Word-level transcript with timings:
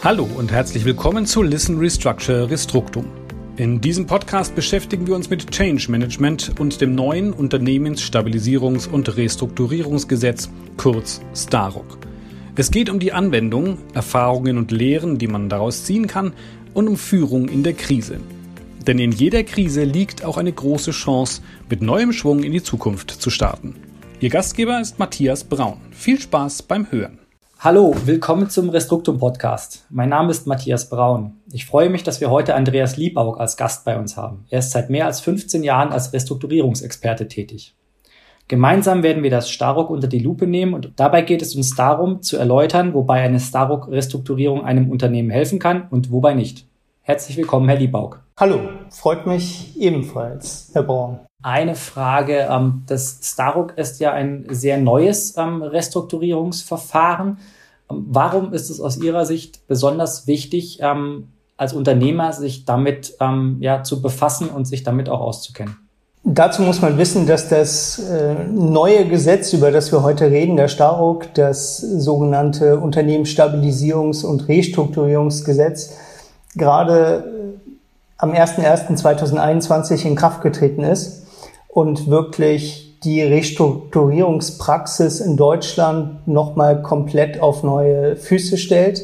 Hallo 0.00 0.28
und 0.36 0.52
herzlich 0.52 0.84
willkommen 0.84 1.26
zu 1.26 1.42
Listen 1.42 1.76
Restructure 1.76 2.48
Restructum. 2.48 3.06
In 3.56 3.80
diesem 3.80 4.06
Podcast 4.06 4.54
beschäftigen 4.54 5.08
wir 5.08 5.16
uns 5.16 5.28
mit 5.28 5.50
Change 5.50 5.90
Management 5.90 6.54
und 6.60 6.80
dem 6.80 6.94
neuen 6.94 7.32
Unternehmensstabilisierungs- 7.32 8.88
und 8.88 9.16
Restrukturierungsgesetz, 9.16 10.50
kurz 10.76 11.20
STAROC. 11.34 11.98
Es 12.54 12.70
geht 12.70 12.90
um 12.90 13.00
die 13.00 13.12
Anwendung, 13.12 13.78
Erfahrungen 13.92 14.56
und 14.56 14.70
Lehren, 14.70 15.18
die 15.18 15.26
man 15.26 15.48
daraus 15.48 15.82
ziehen 15.84 16.06
kann, 16.06 16.32
und 16.74 16.86
um 16.86 16.96
Führung 16.96 17.48
in 17.48 17.64
der 17.64 17.74
Krise. 17.74 18.20
Denn 18.86 19.00
in 19.00 19.10
jeder 19.10 19.42
Krise 19.42 19.82
liegt 19.82 20.24
auch 20.24 20.36
eine 20.36 20.52
große 20.52 20.92
Chance, 20.92 21.42
mit 21.68 21.82
neuem 21.82 22.12
Schwung 22.12 22.44
in 22.44 22.52
die 22.52 22.62
Zukunft 22.62 23.10
zu 23.10 23.30
starten. 23.30 23.74
Ihr 24.20 24.30
Gastgeber 24.30 24.80
ist 24.80 25.00
Matthias 25.00 25.42
Braun. 25.42 25.78
Viel 25.90 26.20
Spaß 26.20 26.62
beim 26.62 26.88
Hören. 26.92 27.18
Hallo, 27.60 27.92
willkommen 28.04 28.48
zum 28.48 28.70
Restruktum 28.70 29.18
Podcast. 29.18 29.84
Mein 29.90 30.10
Name 30.10 30.30
ist 30.30 30.46
Matthias 30.46 30.88
Braun. 30.88 31.40
Ich 31.50 31.66
freue 31.66 31.90
mich, 31.90 32.04
dass 32.04 32.20
wir 32.20 32.30
heute 32.30 32.54
Andreas 32.54 32.96
Liebaug 32.96 33.40
als 33.40 33.56
Gast 33.56 33.84
bei 33.84 33.98
uns 33.98 34.16
haben. 34.16 34.44
Er 34.48 34.60
ist 34.60 34.70
seit 34.70 34.90
mehr 34.90 35.06
als 35.06 35.18
15 35.18 35.64
Jahren 35.64 35.90
als 35.90 36.12
Restrukturierungsexperte 36.12 37.26
tätig. 37.26 37.74
Gemeinsam 38.46 39.02
werden 39.02 39.24
wir 39.24 39.30
das 39.30 39.50
Starock 39.50 39.90
unter 39.90 40.06
die 40.06 40.20
Lupe 40.20 40.46
nehmen 40.46 40.72
und 40.72 40.92
dabei 40.94 41.22
geht 41.22 41.42
es 41.42 41.56
uns 41.56 41.74
darum, 41.74 42.22
zu 42.22 42.36
erläutern, 42.36 42.94
wobei 42.94 43.22
eine 43.22 43.40
Starock-Restrukturierung 43.40 44.64
einem 44.64 44.88
Unternehmen 44.88 45.30
helfen 45.30 45.58
kann 45.58 45.88
und 45.90 46.12
wobei 46.12 46.34
nicht. 46.34 46.64
Herzlich 47.02 47.36
willkommen, 47.36 47.68
Herr 47.68 47.78
Liebaug. 47.78 48.22
Hallo, 48.36 48.60
freut 48.90 49.26
mich 49.26 49.76
ebenfalls, 49.76 50.70
Herr 50.74 50.84
Braun. 50.84 51.18
Eine 51.42 51.76
Frage, 51.76 52.48
ähm, 52.50 52.82
das 52.86 53.20
Starock 53.22 53.78
ist 53.78 54.00
ja 54.00 54.12
ein 54.12 54.46
sehr 54.48 54.76
neues 54.76 55.36
ähm, 55.36 55.62
Restrukturierungsverfahren. 55.62 57.38
Warum 57.88 58.52
ist 58.52 58.70
es 58.70 58.80
aus 58.80 58.98
Ihrer 58.98 59.24
Sicht 59.24 59.66
besonders 59.66 60.26
wichtig, 60.26 60.78
ähm, 60.82 61.28
als 61.56 61.72
Unternehmer 61.72 62.32
sich 62.32 62.64
damit 62.64 63.14
ähm, 63.20 63.56
ja, 63.60 63.82
zu 63.82 64.02
befassen 64.02 64.48
und 64.48 64.66
sich 64.66 64.82
damit 64.84 65.08
auch 65.08 65.20
auszukennen? 65.20 65.76
Dazu 66.24 66.62
muss 66.62 66.82
man 66.82 66.98
wissen, 66.98 67.26
dass 67.26 67.48
das 67.48 67.98
äh, 67.98 68.34
neue 68.44 69.06
Gesetz, 69.06 69.52
über 69.52 69.70
das 69.70 69.92
wir 69.92 70.02
heute 70.02 70.30
reden, 70.30 70.56
der 70.56 70.68
Starock, 70.68 71.32
das 71.34 71.78
sogenannte 71.78 72.78
Unternehmensstabilisierungs- 72.78 74.26
und 74.26 74.46
Restrukturierungsgesetz, 74.48 75.96
gerade 76.54 77.24
äh, 77.24 77.70
am 78.18 78.32
01.01.2021 78.32 80.04
in 80.04 80.16
Kraft 80.16 80.42
getreten 80.42 80.82
ist 80.82 81.26
und 81.68 82.08
wirklich 82.08 82.87
die 83.04 83.22
Restrukturierungspraxis 83.22 85.20
in 85.20 85.36
Deutschland 85.36 86.26
nochmal 86.26 86.82
komplett 86.82 87.40
auf 87.40 87.62
neue 87.62 88.16
Füße 88.16 88.58
stellt, 88.58 89.02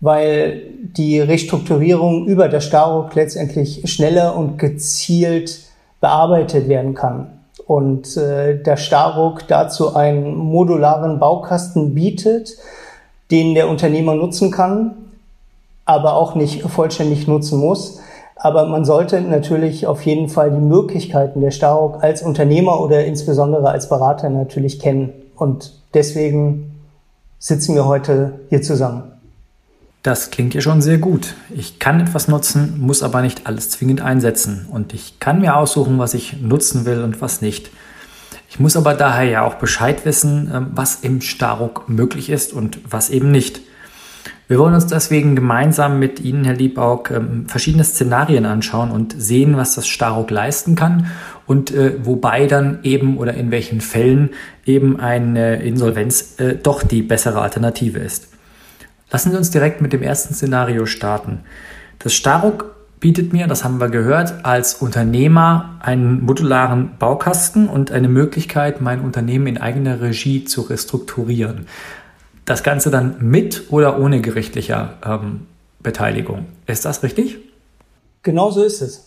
weil 0.00 0.62
die 0.82 1.20
Restrukturierung 1.20 2.26
über 2.26 2.48
der 2.48 2.60
Starock 2.60 3.14
letztendlich 3.14 3.82
schneller 3.90 4.36
und 4.36 4.58
gezielt 4.58 5.60
bearbeitet 6.00 6.68
werden 6.68 6.94
kann. 6.94 7.38
Und 7.66 8.16
äh, 8.16 8.60
der 8.60 8.76
Starock 8.76 9.46
dazu 9.48 9.94
einen 9.94 10.34
modularen 10.34 11.18
Baukasten 11.18 11.94
bietet, 11.94 12.56
den 13.30 13.54
der 13.54 13.68
Unternehmer 13.68 14.14
nutzen 14.14 14.50
kann, 14.50 14.96
aber 15.84 16.14
auch 16.14 16.34
nicht 16.34 16.62
vollständig 16.62 17.28
nutzen 17.28 17.58
muss. 17.58 18.00
Aber 18.44 18.66
man 18.66 18.84
sollte 18.84 19.20
natürlich 19.20 19.86
auf 19.86 20.02
jeden 20.02 20.28
Fall 20.28 20.50
die 20.50 20.58
Möglichkeiten 20.60 21.40
der 21.40 21.52
Starock 21.52 22.02
als 22.02 22.22
Unternehmer 22.22 22.80
oder 22.80 23.04
insbesondere 23.04 23.70
als 23.70 23.88
Berater 23.88 24.30
natürlich 24.30 24.80
kennen. 24.80 25.12
Und 25.36 25.74
deswegen 25.94 26.74
sitzen 27.38 27.76
wir 27.76 27.86
heute 27.86 28.40
hier 28.48 28.60
zusammen. 28.60 29.04
Das 30.02 30.32
klingt 30.32 30.54
ja 30.54 30.60
schon 30.60 30.82
sehr 30.82 30.98
gut. 30.98 31.34
Ich 31.50 31.78
kann 31.78 32.00
etwas 32.00 32.26
nutzen, 32.26 32.80
muss 32.80 33.04
aber 33.04 33.22
nicht 33.22 33.46
alles 33.46 33.70
zwingend 33.70 34.00
einsetzen. 34.00 34.66
Und 34.72 34.92
ich 34.92 35.20
kann 35.20 35.40
mir 35.40 35.56
aussuchen, 35.56 36.00
was 36.00 36.12
ich 36.12 36.42
nutzen 36.42 36.84
will 36.84 37.04
und 37.04 37.20
was 37.20 37.42
nicht. 37.42 37.70
Ich 38.50 38.58
muss 38.58 38.76
aber 38.76 38.94
daher 38.94 39.30
ja 39.30 39.46
auch 39.46 39.54
Bescheid 39.54 40.04
wissen, 40.04 40.50
ähm, 40.52 40.66
was 40.74 40.96
im 40.96 41.20
Staruk 41.20 41.88
möglich 41.88 42.28
ist 42.28 42.52
und 42.52 42.80
was 42.90 43.08
eben 43.08 43.30
nicht. 43.30 43.60
Wir 44.52 44.58
wollen 44.58 44.74
uns 44.74 44.86
deswegen 44.86 45.34
gemeinsam 45.34 45.98
mit 45.98 46.20
Ihnen, 46.20 46.44
Herr 46.44 46.52
Liebaug, 46.52 47.10
ähm, 47.10 47.46
verschiedene 47.48 47.84
Szenarien 47.84 48.44
anschauen 48.44 48.90
und 48.90 49.14
sehen, 49.16 49.56
was 49.56 49.76
das 49.76 49.88
Staruk 49.88 50.30
leisten 50.30 50.74
kann 50.74 51.06
und 51.46 51.70
äh, 51.70 51.94
wobei 52.04 52.46
dann 52.46 52.80
eben 52.82 53.16
oder 53.16 53.32
in 53.32 53.50
welchen 53.50 53.80
Fällen 53.80 54.28
eben 54.66 55.00
eine 55.00 55.62
Insolvenz 55.62 56.38
äh, 56.38 56.54
doch 56.54 56.82
die 56.82 57.00
bessere 57.00 57.40
Alternative 57.40 57.98
ist. 57.98 58.28
Lassen 59.10 59.30
Sie 59.30 59.38
uns 59.38 59.50
direkt 59.50 59.80
mit 59.80 59.94
dem 59.94 60.02
ersten 60.02 60.34
Szenario 60.34 60.84
starten. 60.84 61.40
Das 62.00 62.12
Staruk 62.12 62.74
bietet 63.00 63.32
mir, 63.32 63.46
das 63.46 63.64
haben 63.64 63.80
wir 63.80 63.88
gehört, 63.88 64.44
als 64.44 64.74
Unternehmer 64.74 65.78
einen 65.80 66.22
modularen 66.26 66.90
Baukasten 66.98 67.68
und 67.68 67.90
eine 67.90 68.08
Möglichkeit, 68.08 68.82
mein 68.82 69.00
Unternehmen 69.00 69.46
in 69.46 69.56
eigener 69.56 70.02
Regie 70.02 70.44
zu 70.44 70.60
restrukturieren. 70.60 71.64
Das 72.44 72.62
Ganze 72.62 72.90
dann 72.90 73.16
mit 73.20 73.70
oder 73.70 74.00
ohne 74.00 74.20
gerichtlicher 74.20 74.98
ähm, 75.04 75.46
Beteiligung. 75.80 76.46
Ist 76.66 76.84
das 76.84 77.02
richtig? 77.02 77.38
Genau 78.22 78.50
so 78.50 78.62
ist 78.62 78.80
es, 78.82 79.04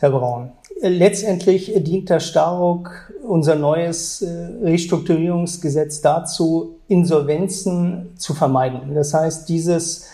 Herr 0.00 0.10
Braun. 0.10 0.52
Letztendlich 0.80 1.72
dient 1.76 2.10
der 2.10 2.20
Staruk, 2.20 3.12
unser 3.26 3.54
neues 3.54 4.22
äh, 4.22 4.48
Restrukturierungsgesetz 4.62 6.00
dazu, 6.00 6.76
Insolvenzen 6.88 8.12
zu 8.16 8.34
vermeiden. 8.34 8.94
Das 8.94 9.14
heißt, 9.14 9.48
dieses 9.48 10.06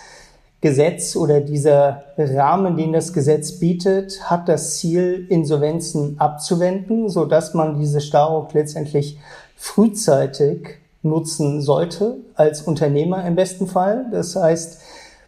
Gesetz 0.60 1.16
oder 1.16 1.40
dieser 1.40 2.04
Rahmen, 2.18 2.76
den 2.76 2.92
das 2.92 3.12
Gesetz 3.12 3.58
bietet, 3.58 4.28
hat 4.28 4.48
das 4.48 4.76
Ziel, 4.76 5.26
Insolvenzen 5.30 6.20
abzuwenden, 6.20 7.08
so 7.08 7.24
dass 7.24 7.54
man 7.54 7.78
diese 7.78 8.00
Staruk 8.00 8.52
letztendlich 8.52 9.18
frühzeitig 9.56 10.79
nutzen 11.02 11.60
sollte, 11.60 12.18
als 12.34 12.62
Unternehmer 12.62 13.26
im 13.26 13.34
besten 13.34 13.66
Fall. 13.66 14.06
Das 14.12 14.36
heißt, 14.36 14.78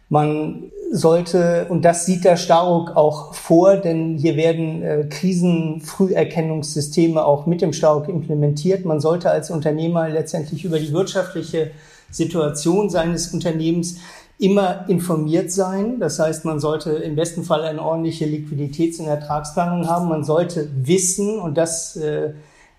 man 0.09 0.71
sollte, 0.91 1.67
und 1.69 1.83
das 1.83 2.05
sieht 2.05 2.23
der 2.23 2.37
Staruk 2.37 2.95
auch 2.95 3.33
vor, 3.33 3.77
denn 3.77 4.15
hier 4.17 4.35
werden 4.35 4.83
äh, 4.83 5.07
Krisenfrüherkennungssysteme 5.09 7.25
auch 7.25 7.47
mit 7.47 7.61
dem 7.61 7.73
Staruk 7.73 8.07
implementiert. 8.09 8.85
Man 8.85 8.99
sollte 8.99 9.31
als 9.31 9.49
Unternehmer 9.49 10.07
letztendlich 10.09 10.65
über 10.65 10.77
die 10.77 10.93
wirtschaftliche 10.93 11.71
Situation 12.11 12.91
seines 12.91 13.33
Unternehmens 13.33 13.95
immer 14.37 14.87
informiert 14.87 15.51
sein. 15.51 15.99
Das 15.99 16.19
heißt, 16.19 16.45
man 16.45 16.59
sollte 16.59 16.91
im 16.91 17.15
besten 17.15 17.43
Fall 17.43 17.63
eine 17.63 17.81
ordentliche 17.81 18.25
Liquiditäts- 18.25 18.99
und 18.99 19.07
Ertragsplanung 19.07 19.87
haben. 19.87 20.09
Man 20.09 20.23
sollte 20.23 20.69
wissen, 20.75 21.39
und 21.39 21.57
das, 21.57 21.95
äh, 21.95 22.33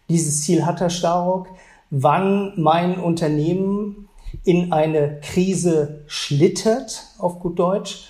dieses 0.09 0.43
Ziel 0.43 0.65
hat 0.67 0.79
der 0.81 0.91
Staruk, 0.91 1.49
wann 1.97 2.53
mein 2.57 2.99
Unternehmen 2.99 4.09
in 4.43 4.73
eine 4.73 5.21
Krise 5.21 6.03
schlittert, 6.07 7.05
auf 7.19 7.39
gut 7.39 7.59
Deutsch, 7.59 8.09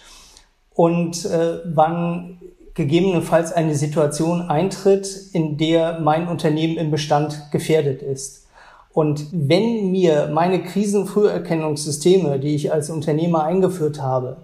und 0.75 1.25
äh, 1.27 1.59
wann 1.67 2.39
gegebenenfalls 2.75 3.53
eine 3.53 3.77
Situation 3.77 4.43
eintritt, 4.43 5.09
in 5.33 5.59
der 5.59 6.01
mein 6.01 6.27
Unternehmen 6.27 6.77
im 6.77 6.91
Bestand 6.91 7.51
gefährdet 7.53 8.03
ist. 8.03 8.47
Und 8.93 9.27
wenn 9.33 9.91
mir 9.91 10.31
meine 10.33 10.63
Krisenfrüherkennungssysteme, 10.63 12.41
die 12.41 12.55
ich 12.55 12.73
als 12.73 12.91
Unternehmer 12.91 13.45
eingeführt 13.45 14.01
habe, 14.01 14.39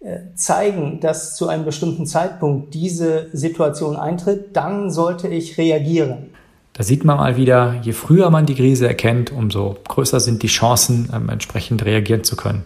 äh, 0.00 0.34
zeigen, 0.34 1.00
dass 1.00 1.36
zu 1.36 1.48
einem 1.48 1.64
bestimmten 1.64 2.06
Zeitpunkt 2.06 2.74
diese 2.74 3.28
Situation 3.32 3.96
eintritt, 3.96 4.56
dann 4.56 4.90
sollte 4.90 5.28
ich 5.28 5.56
reagieren. 5.56 6.34
Da 6.76 6.82
sieht 6.82 7.04
man 7.04 7.18
mal 7.18 7.36
wieder, 7.36 7.76
je 7.82 7.92
früher 7.92 8.30
man 8.30 8.46
die 8.46 8.56
Krise 8.56 8.88
erkennt, 8.88 9.30
umso 9.30 9.76
größer 9.86 10.18
sind 10.18 10.42
die 10.42 10.48
Chancen, 10.48 11.08
ähm, 11.14 11.28
entsprechend 11.28 11.84
reagieren 11.84 12.24
zu 12.24 12.34
können. 12.34 12.64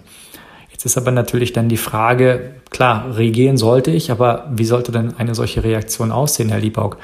Jetzt 0.71 0.87
ist 0.87 0.97
aber 0.97 1.11
natürlich 1.11 1.53
dann 1.53 1.69
die 1.69 1.77
Frage, 1.77 2.55
klar, 2.71 3.17
reagieren 3.19 3.59
sollte 3.59 3.91
ich, 3.91 4.11
aber 4.11 4.51
wie 4.51 4.65
sollte 4.65 4.93
denn 4.93 5.15
eine 5.19 5.35
solche 5.35 5.63
Reaktion 5.63 6.11
aussehen, 6.11 6.49
Herr 6.49 6.61
Liebaug? 6.61 6.97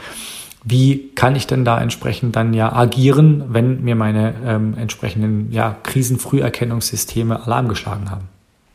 Wie 0.65 1.11
kann 1.15 1.37
ich 1.37 1.47
denn 1.47 1.67
da 1.67 1.79
entsprechend 1.79 2.37
dann 2.37 2.55
ja 2.55 2.73
agieren, 2.73 3.45
wenn 3.49 3.85
mir 3.85 3.97
meine 3.97 4.35
ähm, 4.47 4.75
entsprechenden 4.79 5.53
ja, 5.53 5.77
Krisenfrüherkennungssysteme 5.83 7.45
Alarm 7.45 7.69
geschlagen 7.69 8.11
haben? 8.11 8.29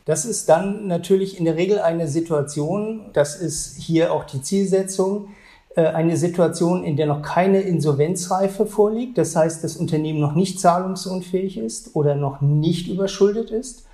Das 0.05 0.25
ist 0.25 0.49
dann 0.49 0.85
natürlich 0.85 1.39
in 1.39 1.45
der 1.45 1.55
Regel 1.55 1.79
eine 1.79 2.07
Situation, 2.07 3.01
das 3.13 3.35
ist 3.35 3.77
hier 3.77 4.13
auch 4.13 4.25
die 4.25 4.43
Zielsetzung, 4.43 5.29
eine 5.75 6.17
Situation, 6.17 6.83
in 6.83 6.97
der 6.97 7.05
noch 7.05 7.21
keine 7.21 7.61
Insolvenzreife 7.61 8.65
vorliegt. 8.65 9.17
Das 9.17 9.35
heißt, 9.35 9.63
das 9.63 9.77
Unternehmen 9.77 10.19
noch 10.19 10.35
nicht 10.35 10.59
zahlungsunfähig 10.59 11.57
ist 11.57 11.95
oder 11.95 12.15
noch 12.15 12.41
nicht 12.41 12.87
überschuldet 12.87 13.51
ist, 13.51 13.85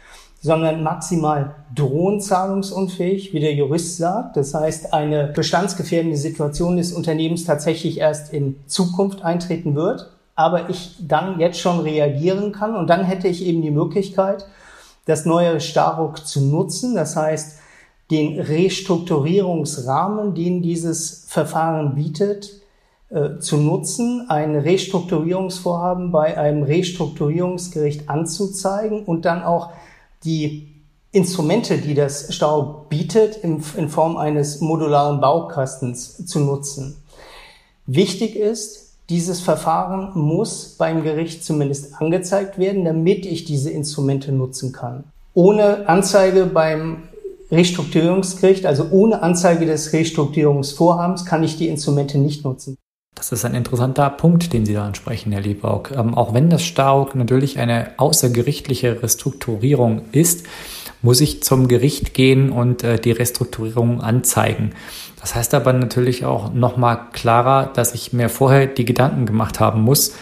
sondern 0.42 0.84
maximal 0.84 1.56
drohenzahlungsunfähig, 1.74 3.34
wie 3.34 3.40
der 3.40 3.54
Jurist 3.54 3.98
sagt. 3.98 4.38
Das 4.38 4.54
heißt, 4.54 4.94
eine 4.94 5.28
bestandsgefährdende 5.28 6.18
Situation 6.18 6.78
des 6.78 6.94
Unternehmens 6.94 7.46
tatsächlich 7.46 8.00
erst 8.00 8.32
in 8.32 8.56
Zukunft 8.68 9.24
eintreten 9.24 9.76
wird, 9.76 10.12
aber 10.36 10.70
ich 10.70 10.96
dann 11.02 11.40
jetzt 11.40 11.60
schon 11.60 11.80
reagieren 11.80 12.52
kann 12.52 12.76
und 12.76 12.90
dann 12.90 13.04
hätte 13.04 13.28
ich 13.28 13.46
eben 13.46 13.62
die 13.62 13.72
Möglichkeit, 13.72 14.46
das 15.06 15.26
neue 15.26 15.60
Staruk 15.60 16.26
zu 16.26 16.42
nutzen. 16.42 16.96
Das 16.96 17.16
heißt, 17.16 17.60
den 18.12 18.40
Restrukturierungsrahmen, 18.40 20.36
den 20.36 20.62
dieses 20.62 21.26
Verfahren 21.28 21.96
bietet, 21.96 22.62
äh, 23.10 23.40
zu 23.40 23.58
nutzen, 23.58 24.26
ein 24.30 24.56
Restrukturierungsvorhaben 24.56 26.12
bei 26.12 26.38
einem 26.38 26.64
Restrukturierungsgericht 26.64 28.10
anzuzeigen 28.10 29.04
und 29.04 29.26
dann 29.26 29.44
auch 29.44 29.70
die 30.24 30.72
Instrumente, 31.12 31.78
die 31.78 31.94
das 31.94 32.34
Stau 32.34 32.86
bietet, 32.90 33.38
in, 33.38 33.64
in 33.78 33.90
Form 33.90 34.18
eines 34.18 34.60
modularen 34.60 35.22
Baukastens 35.22 36.26
zu 36.26 36.40
nutzen. 36.40 36.98
Wichtig 37.86 38.36
ist, 38.36 38.98
dieses 39.10 39.40
Verfahren 39.40 40.12
muss 40.16 40.76
beim 40.78 41.04
Gericht 41.04 41.44
zumindest 41.44 42.02
angezeigt 42.02 42.58
werden, 42.58 42.84
damit 42.86 43.26
ich 43.26 43.46
diese 43.46 43.70
Instrumente 43.70 44.32
nutzen 44.32 44.72
kann. 44.72 45.04
Ohne 45.34 45.88
Anzeige 45.88 46.46
beim 46.48 47.04
Restrukturierungsgericht, 47.56 48.66
also 48.66 48.88
ohne 48.92 49.24
Anzeige 49.24 49.66
des 49.66 49.94
Restrukturierungsvorhabens, 49.94 51.26
kann 51.26 51.44
ich 51.44 51.58
die 51.58 51.68
Instrumente 51.68 52.18
nicht 52.18 52.44
nutzen. 52.44 52.78
Das 53.16 53.32
ist 53.32 53.46
ein 53.46 53.56
interessanter 53.56 54.10
Punkt, 54.10 54.52
den 54.52 54.66
Sie 54.66 54.74
da 54.74 54.86
ansprechen, 54.86 55.32
Herr 55.32 55.42
Liebaug. 55.42 55.92
Ähm, 55.92 56.14
auch 56.14 56.34
wenn 56.34 56.50
das 56.50 56.64
Stauk 56.64 57.16
natürlich 57.16 57.58
eine 57.60 57.92
außergerichtliche 57.98 59.02
Restrukturierung 59.02 60.02
ist, 60.12 60.46
muss 61.02 61.22
ich 61.22 61.42
zum 61.42 61.68
Gericht 61.68 62.14
gehen 62.14 62.52
und 62.52 62.84
äh, 62.84 63.00
die 63.00 63.12
Restrukturierung 63.12 64.02
anzeigen. 64.02 64.74
Das 65.22 65.34
heißt 65.34 65.54
aber 65.54 65.72
natürlich 65.72 66.26
auch 66.26 66.54
nochmal 66.54 67.00
klarer, 67.14 67.72
dass 67.74 67.96
ich 67.96 68.12
mir 68.12 68.28
vorher 68.28 68.68
die 68.68 68.86
Gedanken 68.86 69.26
gemacht 69.26 69.60
haben 69.60 69.82
muss, 69.82 70.14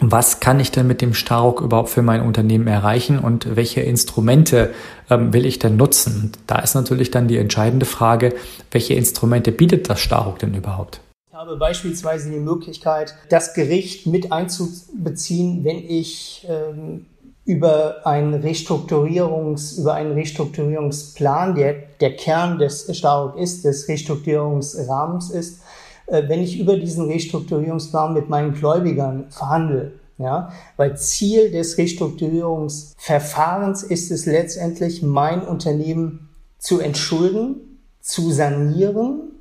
was 0.00 0.40
kann 0.40 0.60
ich 0.60 0.70
denn 0.70 0.86
mit 0.86 1.00
dem 1.00 1.14
Staruk 1.14 1.60
überhaupt 1.60 1.88
für 1.88 2.02
mein 2.02 2.20
Unternehmen 2.20 2.66
erreichen 2.66 3.18
und 3.18 3.56
welche 3.56 3.80
Instrumente 3.80 4.74
ähm, 5.08 5.32
will 5.32 5.46
ich 5.46 5.58
denn 5.58 5.76
nutzen? 5.76 6.22
Und 6.24 6.38
da 6.46 6.58
ist 6.58 6.74
natürlich 6.74 7.10
dann 7.10 7.28
die 7.28 7.38
entscheidende 7.38 7.86
Frage, 7.86 8.34
welche 8.70 8.94
Instrumente 8.94 9.52
bietet 9.52 9.88
das 9.88 10.00
Staruk 10.00 10.38
denn 10.40 10.54
überhaupt? 10.54 11.00
Ich 11.30 11.34
habe 11.36 11.56
beispielsweise 11.56 12.30
die 12.30 12.38
Möglichkeit, 12.38 13.14
das 13.28 13.54
Gericht 13.54 14.06
mit 14.06 14.32
einzubeziehen, 14.32 15.64
wenn 15.64 15.78
ich 15.78 16.46
ähm, 16.48 17.06
über 17.44 18.06
einen 18.06 18.34
Restrukturierungs, 18.34 19.78
über 19.78 19.94
einen 19.94 20.12
Restrukturierungsplan, 20.12 21.54
der 21.54 21.74
der 22.00 22.16
Kern 22.16 22.58
des 22.58 22.96
Staruk 22.96 23.36
ist, 23.36 23.64
des 23.64 23.88
Restrukturierungsrahmens 23.88 25.30
ist, 25.30 25.60
wenn 26.06 26.42
ich 26.42 26.58
über 26.58 26.76
diesen 26.76 27.10
Restrukturierungsplan 27.10 28.12
mit 28.12 28.28
meinen 28.28 28.52
Gläubigern 28.54 29.26
verhandle. 29.30 29.92
Ja, 30.16 30.52
weil 30.76 30.96
Ziel 30.96 31.50
des 31.50 31.76
Restrukturierungsverfahrens 31.76 33.82
ist 33.82 34.12
es 34.12 34.26
letztendlich, 34.26 35.02
mein 35.02 35.44
Unternehmen 35.44 36.28
zu 36.58 36.78
entschulden, 36.78 37.80
zu 38.00 38.30
sanieren 38.30 39.32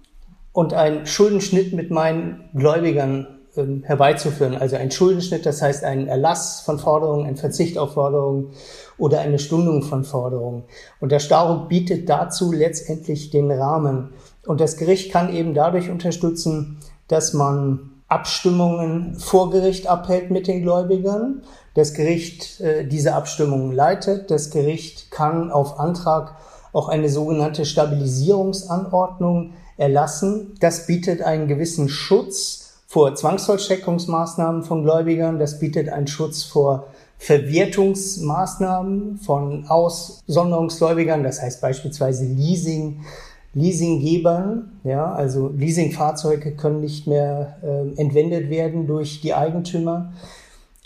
und 0.52 0.74
einen 0.74 1.06
Schuldenschnitt 1.06 1.74
mit 1.74 1.92
meinen 1.92 2.50
Gläubigern 2.56 3.28
ähm, 3.56 3.84
herbeizuführen. 3.86 4.56
Also 4.56 4.78
ein 4.78 4.90
Schuldenschnitt, 4.90 5.46
das 5.46 5.62
heißt 5.62 5.84
ein 5.84 6.08
Erlass 6.08 6.62
von 6.62 6.80
Forderungen, 6.80 7.28
ein 7.28 7.38
Verzicht 7.38 7.78
auf 7.78 7.94
Forderungen 7.94 8.54
oder 8.98 9.20
eine 9.20 9.38
Stundung 9.38 9.84
von 9.84 10.04
Forderungen. 10.04 10.64
Und 11.00 11.12
der 11.12 11.20
Staruk 11.20 11.70
bietet 11.70 12.10
dazu 12.10 12.52
letztendlich 12.52 13.30
den 13.30 13.52
Rahmen. 13.52 14.10
Und 14.46 14.62
das 14.62 14.78
Gericht 14.78 15.12
kann 15.12 15.34
eben 15.34 15.54
dadurch 15.54 15.90
unterstützen, 15.90 16.80
dass 17.08 17.34
man 17.34 17.92
Abstimmungen 18.08 19.18
vor 19.20 19.50
Gericht 19.50 19.88
abhält 19.88 20.30
mit 20.30 20.48
den 20.48 20.62
Gläubigern. 20.62 21.42
Das 21.74 21.94
Gericht 21.94 22.62
äh, 22.62 22.86
diese 22.86 23.16
Abstimmungen 23.16 23.72
leitet. 23.72 24.30
Das 24.30 24.52
Gericht 24.52 25.12
kann 25.12 25.52
auf 25.52 25.80
Antrag 25.80 26.36
auch 26.74 26.90
eine 26.90 27.10
sogenannte 27.10 27.66
Stabilisierungsanordnung 27.66 29.54
erlassen. 29.78 30.56
Das 30.60 30.86
bietet 30.86 31.22
einen 31.22 31.48
gewissen 31.48 31.90
Schutz 31.90 32.74
vor 32.88 33.16
Zwangsvollstreckungsmaßnahmen 33.16 34.64
von 34.64 34.84
Gläubigern. 34.84 35.40
Das 35.40 35.60
bietet 35.60 35.90
einen 35.90 36.08
Schutz 36.08 36.44
vor 36.44 36.88
Verwertungsmaßnahmen 37.18 39.18
von 39.18 39.66
Aussonderungsgläubigern, 39.68 41.24
das 41.24 41.42
heißt 41.42 41.62
beispielsweise 41.62 42.26
Leasing, 42.26 43.06
Leasinggebern, 43.54 44.80
ja, 44.84 45.14
also 45.14 45.50
Leasingfahrzeuge 45.50 46.56
können 46.56 46.82
nicht 46.82 47.06
mehr 47.06 47.58
äh, 47.62 48.02
entwendet 48.02 48.50
werden 48.50 48.88
durch 48.88 49.22
die 49.22 49.34
Eigentümer. 49.34 50.14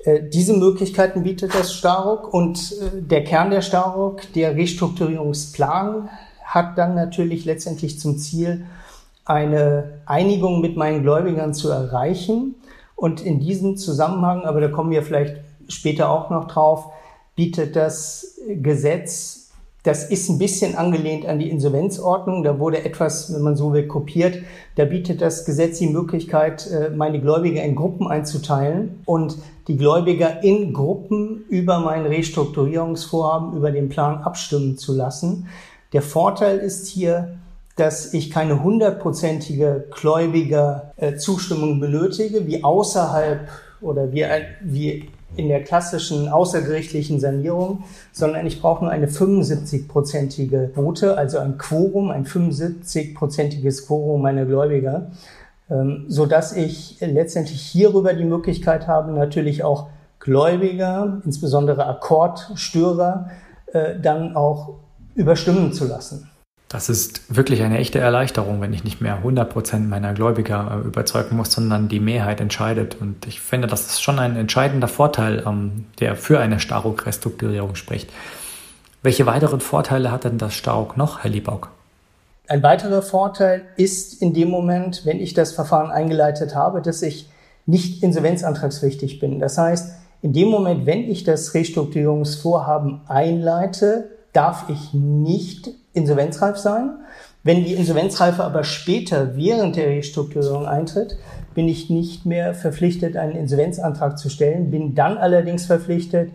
Äh, 0.04 0.24
diese 0.24 0.54
Möglichkeiten 0.54 1.24
bietet 1.24 1.56
das 1.56 1.74
Staruk 1.74 2.34
und 2.34 2.74
äh, 2.74 3.02
der 3.02 3.24
Kern 3.24 3.52
der 3.52 3.62
Staruk, 3.62 4.34
der 4.34 4.56
Restrukturierungsplan, 4.56 6.10
hat 6.44 6.78
dann 6.78 6.96
natürlich 6.96 7.46
letztendlich 7.46 8.00
zum 8.00 8.18
Ziel, 8.18 8.66
eine 9.26 10.00
Einigung 10.06 10.62
mit 10.62 10.78
meinen 10.78 11.04
Gläubigern 11.04 11.54
zu 11.54 11.70
erreichen. 11.70 12.56
Und 12.96 13.22
in 13.22 13.40
diesem 13.40 13.78
Zusammenhang, 13.78 14.46
aber 14.46 14.62
da 14.62 14.70
kommen 14.70 14.90
wir 14.90 15.04
vielleicht 15.04 15.38
später 15.68 16.10
auch 16.10 16.30
noch 16.30 16.48
drauf, 16.48 16.86
bietet 17.36 17.76
das 17.76 18.40
Gesetz, 18.48 19.37
das 19.88 20.04
ist 20.04 20.28
ein 20.28 20.38
bisschen 20.38 20.76
angelehnt 20.76 21.26
an 21.26 21.40
die 21.40 21.50
Insolvenzordnung, 21.50 22.44
da 22.44 22.60
wurde 22.60 22.84
etwas, 22.84 23.34
wenn 23.34 23.42
man 23.42 23.56
so 23.56 23.72
will, 23.72 23.88
kopiert, 23.88 24.40
da 24.76 24.84
bietet 24.84 25.22
das 25.22 25.46
Gesetz 25.46 25.80
die 25.80 25.88
Möglichkeit, 25.88 26.70
äh, 26.70 26.90
meine 26.90 27.22
Gläubiger 27.22 27.64
in 27.64 27.76
Gruppen 27.76 28.06
einzuteilen 28.06 29.00
und 29.06 29.38
die 29.70 29.78
Gläubiger 29.78 30.44
in 30.44 30.74
Gruppen 30.74 31.46
über 31.48 31.80
mein 31.80 32.06
Restrukturierungsvorhaben, 32.06 33.56
über 33.56 33.72
den 33.72 33.88
Plan 33.88 34.18
abstimmen 34.18 34.78
zu 34.78 34.94
lassen. 34.94 35.48
Der 35.94 36.02
Vorteil 36.02 36.58
ist 36.58 36.88
hier, 36.88 37.38
dass 37.78 38.14
ich 38.14 38.30
keine 38.30 38.62
hundertprozentige 38.62 39.86
gläubiger 39.92 40.92
äh, 40.98 41.16
Zustimmung 41.16 41.80
benötige, 41.80 42.46
wie 42.46 42.62
außerhalb 42.62 43.48
oder 43.80 44.12
wie, 44.12 44.26
wie 44.62 45.10
in 45.36 45.50
der 45.50 45.64
klassischen 45.64 46.30
außergerichtlichen 46.30 47.20
Sanierung, 47.20 47.84
sondern 48.12 48.48
ich 48.48 48.62
brauche 48.62 48.86
nur 48.86 48.92
eine 48.92 49.08
75-prozentige 49.08 50.70
Quote, 50.74 51.18
also 51.18 51.38
ein 51.40 51.58
Quorum, 51.58 52.12
ein 52.12 52.26
75-prozentiges 52.26 53.86
Quorum 53.86 54.22
meiner 54.22 54.46
Gläubiger, 54.46 55.12
ähm, 55.70 56.06
so 56.08 56.26
dass 56.26 56.54
ich 56.54 56.98
letztendlich 57.02 57.62
hierüber 57.62 58.14
die 58.14 58.26
Möglichkeit 58.26 58.88
habe, 58.88 59.12
natürlich 59.12 59.64
auch 59.64 59.90
Gläubiger, 60.20 61.22
insbesondere 61.26 61.86
Akkordstörer, 61.86 63.30
äh, 63.74 64.00
dann 64.00 64.36
auch 64.36 64.76
überstimmen 65.14 65.74
zu 65.74 65.86
lassen. 65.86 66.30
Das 66.70 66.90
ist 66.90 67.34
wirklich 67.34 67.64
eine 67.64 67.78
echte 67.78 68.00
Erleichterung, 68.00 68.60
wenn 68.60 68.74
ich 68.74 68.84
nicht 68.84 69.00
mehr 69.00 69.24
100% 69.24 69.80
meiner 69.88 70.14
Gläubiger 70.14 70.82
äh, 70.84 70.88
überzeugen 70.88 71.38
muss, 71.38 71.52
sondern 71.52 71.88
die 71.88 72.02
Mehrheit 72.02 72.42
entscheidet. 72.42 72.98
Und 73.00 73.26
ich 73.26 73.40
finde, 73.40 73.68
das 73.68 73.88
ist 73.88 74.02
schon 74.02 74.20
ein 74.20 74.36
entscheidender 74.36 74.90
Vorteil, 74.90 75.44
ähm, 75.46 75.86
der 76.00 76.18
für 76.18 76.40
eine 76.40 76.60
Staruk-Restrukturierung 76.60 77.76
spricht. 77.76 78.10
Welche 79.02 79.26
weiteren 79.26 79.62
Vorteile 79.62 80.12
hat 80.12 80.26
denn 80.26 80.38
das 80.38 80.54
Staruk 80.54 80.98
noch, 80.98 81.24
Herr 81.24 81.32
Liebaug? 81.32 81.70
Ein 82.50 82.64
weiterer 82.64 83.02
Vorteil 83.02 83.64
ist 83.78 84.22
in 84.22 84.34
dem 84.34 84.50
Moment, 84.50 85.06
wenn 85.06 85.20
ich 85.20 85.34
das 85.34 85.54
Verfahren 85.54 85.92
eingeleitet 85.92 86.56
habe, 86.56 86.82
dass 86.82 87.02
ich 87.02 87.30
nicht 87.66 88.04
insolvenzantragspflichtig 88.04 89.20
bin. 89.20 89.40
Das 89.40 89.58
heißt, 89.58 89.94
in 90.22 90.34
dem 90.34 90.50
Moment, 90.50 90.86
wenn 90.86 91.10
ich 91.10 91.24
das 91.24 91.54
Restrukturierungsvorhaben 91.54 93.02
einleite, 93.08 94.17
darf 94.34 94.70
ich 94.70 94.94
nicht 94.94 95.70
insolvenzreif 95.94 96.58
sein. 96.58 96.92
Wenn 97.44 97.64
die 97.64 97.74
Insolvenzreife 97.74 98.44
aber 98.44 98.64
später 98.64 99.36
während 99.36 99.76
der 99.76 99.88
Restrukturierung 99.88 100.66
eintritt, 100.66 101.18
bin 101.54 101.68
ich 101.68 101.90
nicht 101.90 102.26
mehr 102.26 102.54
verpflichtet, 102.54 103.18
einen 103.18 103.36
Insolvenzantrag 103.36 104.20
zu 104.20 104.30
stellen, 104.30 104.70
bin 104.70 104.96
dann 104.96 105.18
allerdings 105.18 105.66
verpflichtet, 105.66 106.32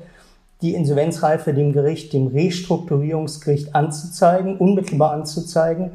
die 0.63 0.75
Insolvenzreife 0.75 1.55
dem 1.55 1.73
Gericht, 1.73 2.13
dem 2.13 2.29
Restrukturierungsgericht 2.29 3.75
anzuzeigen, 3.75 4.57
unmittelbar 4.57 5.13
anzuzeigen. 5.13 5.91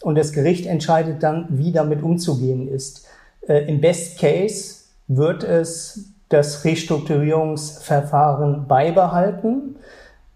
Und 0.00 0.16
das 0.16 0.32
Gericht 0.32 0.66
entscheidet 0.66 1.22
dann, 1.22 1.46
wie 1.50 1.72
damit 1.72 2.02
umzugehen 2.02 2.68
ist. 2.68 3.06
Äh, 3.46 3.68
Im 3.68 3.80
Best 3.80 4.18
Case 4.18 4.76
wird 5.06 5.44
es 5.44 6.06
das 6.28 6.64
Restrukturierungsverfahren 6.64 8.66
beibehalten 8.66 9.76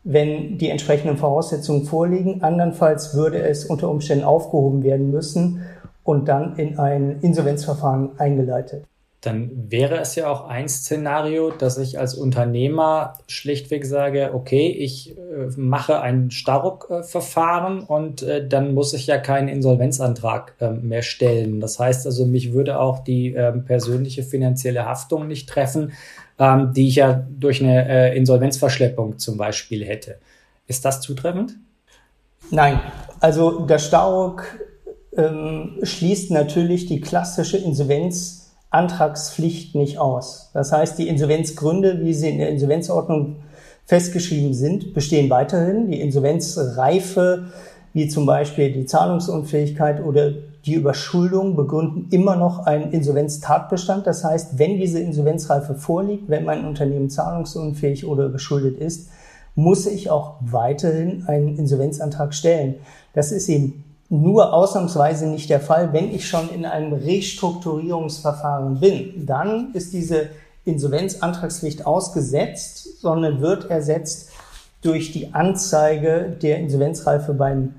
wenn 0.07 0.57
die 0.57 0.71
entsprechenden 0.71 1.17
Voraussetzungen 1.17 1.85
vorliegen. 1.85 2.43
Andernfalls 2.43 3.15
würde 3.15 3.43
es 3.43 3.65
unter 3.65 3.91
Umständen 3.91 4.25
aufgehoben 4.25 4.85
werden 4.85 5.11
müssen 5.11 5.67
und 6.05 6.29
dann 6.29 6.57
in 6.57 6.79
ein 6.79 7.19
Insolvenzverfahren 7.21 8.11
eingeleitet. 8.19 8.85
Dann 9.21 9.51
wäre 9.73 9.99
es 9.99 10.15
ja 10.15 10.31
auch 10.31 10.47
ein 10.47 10.69
Szenario, 10.69 11.51
dass 11.51 11.79
ich 11.79 11.99
als 11.99 12.15
Unternehmer 12.15 13.15
schlichtweg 13.27 13.85
sage, 13.85 14.31
okay, 14.33 14.69
ich 14.69 15.19
äh, 15.19 15.49
mache 15.57 16.01
ein 16.01 16.31
Staruk-Verfahren 16.31 17.81
und 17.81 18.23
äh, 18.23 18.47
dann 18.47 18.75
muss 18.75 18.93
ich 18.93 19.09
ja 19.09 19.19
keinen 19.19 19.49
Insolvenzantrag 19.49 20.55
äh, 20.61 20.71
mehr 20.71 21.03
stellen. 21.03 21.59
Das 21.59 21.81
heißt 21.81 22.07
also, 22.07 22.25
mich 22.27 22.53
würde 22.53 22.79
auch 22.79 23.01
die 23.01 23.35
ähm, 23.35 23.65
persönliche 23.65 24.23
finanzielle 24.23 24.87
Haftung 24.87 25.27
nicht 25.27 25.49
treffen, 25.49 25.93
ähm, 26.39 26.73
die 26.75 26.89
ich 26.89 26.97
ja 26.97 27.25
durch 27.31 27.63
eine 27.63 27.89
äh, 27.89 28.17
Insolvenzverschleppung 28.17 29.19
zum 29.19 29.37
Beispiel 29.37 29.85
hätte. 29.85 30.19
Ist 30.67 30.85
das 30.85 31.01
zutreffend? 31.01 31.55
Nein, 32.51 32.81
also 33.21 33.61
der 33.61 33.79
Starock 33.79 34.59
ähm, 35.17 35.79
schließt 35.83 36.31
natürlich 36.31 36.87
die 36.87 37.01
klassische 37.01 37.57
Insolvenzantragspflicht 37.57 39.75
nicht 39.75 39.99
aus. 39.99 40.51
Das 40.53 40.71
heißt, 40.73 40.99
die 40.99 41.09
Insolvenzgründe, 41.09 42.01
wie 42.03 42.15
sie 42.15 42.31
in 42.31 42.39
der 42.39 42.51
Insolvenzordnung 42.51 43.37
festgeschrieben 43.87 44.53
sind, 44.53 44.95
bestehen 44.95 45.31
weiterhin. 45.31 45.91
Die 45.91 46.01
Insolvenzreife, 46.01 47.47
wie 47.93 48.09
zum 48.09 48.27
Beispiel 48.27 48.73
die 48.73 48.85
Zahlungsunfähigkeit 48.85 50.05
oder 50.05 50.33
die 50.67 50.75
Überschuldung 50.75 51.55
begründen 51.55 52.09
immer 52.11 52.35
noch 52.35 52.67
einen 52.67 52.91
Insolvenztatbestand. 52.91 54.07
Das 54.07 54.25
heißt, 54.25 54.59
wenn 54.59 54.79
diese 54.79 54.99
Insolvenzreife 54.99 55.75
vorliegt, 55.77 56.29
wenn 56.29 56.45
mein 56.45 56.65
Unternehmen 56.65 57.09
zahlungsunfähig 57.09 58.07
oder 58.07 58.31
geschuldet 58.31 58.79
ist, 58.79 59.09
muss 59.55 59.87
ich 59.87 60.11
auch 60.11 60.35
weiterhin 60.41 61.25
einen 61.29 61.57
Insolvenzantrag 61.57 62.35
stellen. 62.35 62.75
Das 63.15 63.31
ist 63.31 63.49
eben 63.49 63.85
nur 64.09 64.53
ausnahmsweise 64.53 65.29
nicht 65.29 65.51
der 65.51 65.61
Fall, 65.61 65.93
wenn 65.93 66.13
ich 66.13 66.29
schon 66.29 66.51
in 66.51 66.65
einem 66.65 66.93
Restrukturierungsverfahren 66.93 68.81
bin. 68.81 69.25
Dann 69.25 69.73
ist 69.73 69.93
diese 69.93 70.31
Insolvenzantragspflicht 70.65 71.87
ausgesetzt, 71.87 73.01
sondern 73.01 73.41
wird 73.41 73.71
ersetzt 73.71 74.31
durch 74.83 75.13
die 75.13 75.33
Anzeige 75.33 76.37
der 76.43 76.59
Insolvenzreife 76.59 77.35
beim 77.35 77.75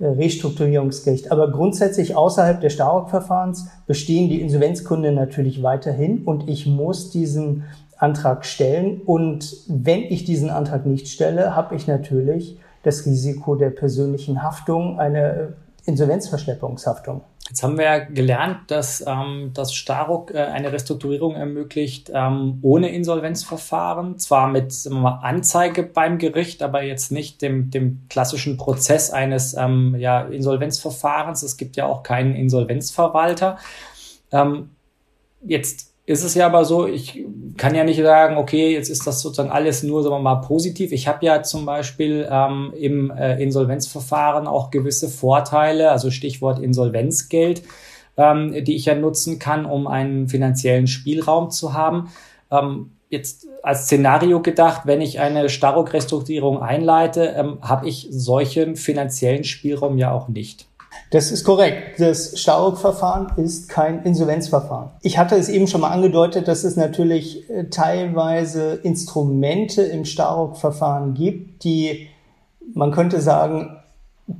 Restrukturierungsgericht. 0.00 1.30
Aber 1.30 1.50
grundsätzlich 1.50 2.16
außerhalb 2.16 2.60
des 2.60 2.72
Starrock-Verfahrens 2.72 3.68
bestehen 3.86 4.28
die 4.28 4.40
Insolvenzkunden 4.40 5.14
natürlich 5.14 5.62
weiterhin 5.62 6.22
und 6.24 6.48
ich 6.48 6.66
muss 6.66 7.10
diesen 7.10 7.64
Antrag 7.96 8.44
stellen. 8.44 9.00
Und 9.04 9.56
wenn 9.68 10.02
ich 10.02 10.24
diesen 10.24 10.50
Antrag 10.50 10.86
nicht 10.86 11.08
stelle, 11.08 11.54
habe 11.54 11.74
ich 11.74 11.86
natürlich 11.86 12.58
das 12.82 13.06
Risiko 13.06 13.56
der 13.56 13.70
persönlichen 13.70 14.42
Haftung, 14.42 14.98
eine 14.98 15.54
Insolvenzverschleppungshaftung. 15.88 17.22
Jetzt 17.48 17.62
haben 17.62 17.78
wir 17.78 17.84
ja 17.84 17.98
gelernt, 17.98 18.70
dass 18.70 19.02
ähm, 19.06 19.52
das 19.54 19.72
Starock 19.72 20.34
äh, 20.34 20.38
eine 20.38 20.70
Restrukturierung 20.70 21.34
ermöglicht 21.34 22.10
ähm, 22.14 22.58
ohne 22.60 22.90
Insolvenzverfahren, 22.90 24.18
zwar 24.18 24.48
mit 24.48 24.74
mal, 24.90 25.20
Anzeige 25.22 25.82
beim 25.82 26.18
Gericht, 26.18 26.62
aber 26.62 26.82
jetzt 26.82 27.10
nicht 27.10 27.40
dem, 27.40 27.70
dem 27.70 28.02
klassischen 28.10 28.58
Prozess 28.58 29.10
eines 29.10 29.54
ähm, 29.54 29.96
ja, 29.98 30.22
Insolvenzverfahrens. 30.26 31.42
Es 31.42 31.56
gibt 31.56 31.76
ja 31.76 31.86
auch 31.86 32.02
keinen 32.02 32.34
Insolvenzverwalter. 32.34 33.56
Ähm, 34.30 34.68
jetzt 35.42 35.87
ist 36.08 36.24
es 36.24 36.34
ja 36.34 36.46
aber 36.46 36.64
so, 36.64 36.86
ich 36.86 37.22
kann 37.58 37.74
ja 37.74 37.84
nicht 37.84 38.00
sagen, 38.00 38.38
okay, 38.38 38.72
jetzt 38.72 38.88
ist 38.88 39.06
das 39.06 39.20
sozusagen 39.20 39.50
alles 39.50 39.82
nur, 39.82 40.02
sagen 40.02 40.14
wir 40.14 40.20
mal, 40.20 40.36
positiv. 40.36 40.90
Ich 40.92 41.06
habe 41.06 41.26
ja 41.26 41.42
zum 41.42 41.66
Beispiel 41.66 42.26
ähm, 42.30 42.72
im 42.78 43.10
äh, 43.10 43.42
Insolvenzverfahren 43.42 44.46
auch 44.46 44.70
gewisse 44.70 45.10
Vorteile, 45.10 45.90
also 45.90 46.10
Stichwort 46.10 46.60
Insolvenzgeld, 46.60 47.62
ähm, 48.16 48.64
die 48.64 48.74
ich 48.74 48.86
ja 48.86 48.94
nutzen 48.94 49.38
kann, 49.38 49.66
um 49.66 49.86
einen 49.86 50.28
finanziellen 50.28 50.86
Spielraum 50.86 51.50
zu 51.50 51.74
haben. 51.74 52.10
Ähm, 52.50 52.92
jetzt 53.10 53.46
als 53.62 53.84
Szenario 53.84 54.40
gedacht, 54.40 54.82
wenn 54.86 55.02
ich 55.02 55.20
eine 55.20 55.50
Starrock-Restrukturierung 55.50 56.62
einleite, 56.62 57.34
ähm, 57.36 57.58
habe 57.60 57.86
ich 57.86 58.08
solchen 58.10 58.76
finanziellen 58.76 59.44
Spielraum 59.44 59.98
ja 59.98 60.10
auch 60.10 60.28
nicht. 60.28 60.68
Das 61.10 61.30
ist 61.30 61.44
korrekt. 61.44 61.98
Das 62.00 62.38
Starock-Verfahren 62.38 63.32
ist 63.36 63.68
kein 63.68 64.02
Insolvenzverfahren. 64.02 64.90
Ich 65.02 65.16
hatte 65.16 65.36
es 65.36 65.48
eben 65.48 65.66
schon 65.66 65.80
mal 65.80 65.90
angedeutet, 65.90 66.48
dass 66.48 66.64
es 66.64 66.76
natürlich 66.76 67.48
äh, 67.48 67.64
teilweise 67.70 68.74
Instrumente 68.82 69.82
im 69.82 70.04
Starock-Verfahren 70.04 71.14
gibt, 71.14 71.64
die, 71.64 72.08
man 72.74 72.90
könnte 72.90 73.20
sagen, 73.20 73.78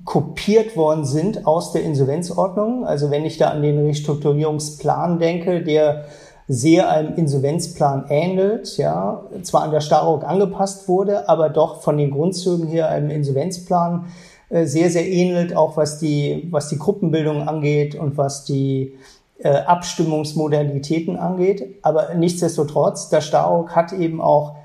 kopiert 0.04 0.76
worden 0.76 1.06
sind 1.06 1.46
aus 1.46 1.72
der 1.72 1.82
Insolvenzordnung. 1.82 2.84
Also 2.84 3.10
wenn 3.10 3.24
ich 3.24 3.38
da 3.38 3.50
an 3.50 3.62
den 3.62 3.86
Restrukturierungsplan 3.86 5.18
denke, 5.18 5.62
der 5.62 6.04
sehr 6.46 6.90
einem 6.90 7.14
Insolvenzplan 7.14 8.06
ähnelt, 8.08 8.76
ja, 8.78 9.22
zwar 9.42 9.62
an 9.62 9.70
der 9.70 9.80
Starock 9.80 10.24
angepasst 10.24 10.88
wurde, 10.88 11.28
aber 11.28 11.50
doch 11.50 11.82
von 11.82 11.98
den 11.98 12.10
Grundzügen 12.10 12.66
her 12.66 12.88
einem 12.88 13.10
Insolvenzplan 13.10 14.06
sehr, 14.50 14.90
sehr 14.90 15.06
ähnelt, 15.06 15.54
auch 15.54 15.76
was 15.76 15.98
die, 15.98 16.48
was 16.50 16.68
die 16.68 16.78
Gruppenbildung 16.78 17.46
angeht 17.46 17.94
und 17.94 18.16
was 18.16 18.44
die 18.44 18.94
äh, 19.38 19.50
Abstimmungsmodalitäten 19.50 21.16
angeht. 21.16 21.76
Aber 21.82 22.14
nichtsdestotrotz, 22.14 23.08
der 23.08 23.20
Starock 23.20 23.76
hat 23.76 23.92
eben 23.92 24.20
auch 24.20 24.56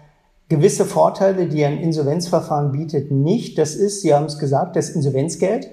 gewisse 0.49 0.85
Vorteile, 0.85 1.47
die 1.47 1.65
ein 1.65 1.79
Insolvenzverfahren 1.79 2.71
bietet, 2.71 3.11
nicht. 3.11 3.57
Das 3.57 3.75
ist, 3.75 4.01
Sie 4.01 4.13
haben 4.13 4.25
es 4.25 4.39
gesagt, 4.39 4.75
das 4.75 4.89
Insolvenzgeld. 4.89 5.69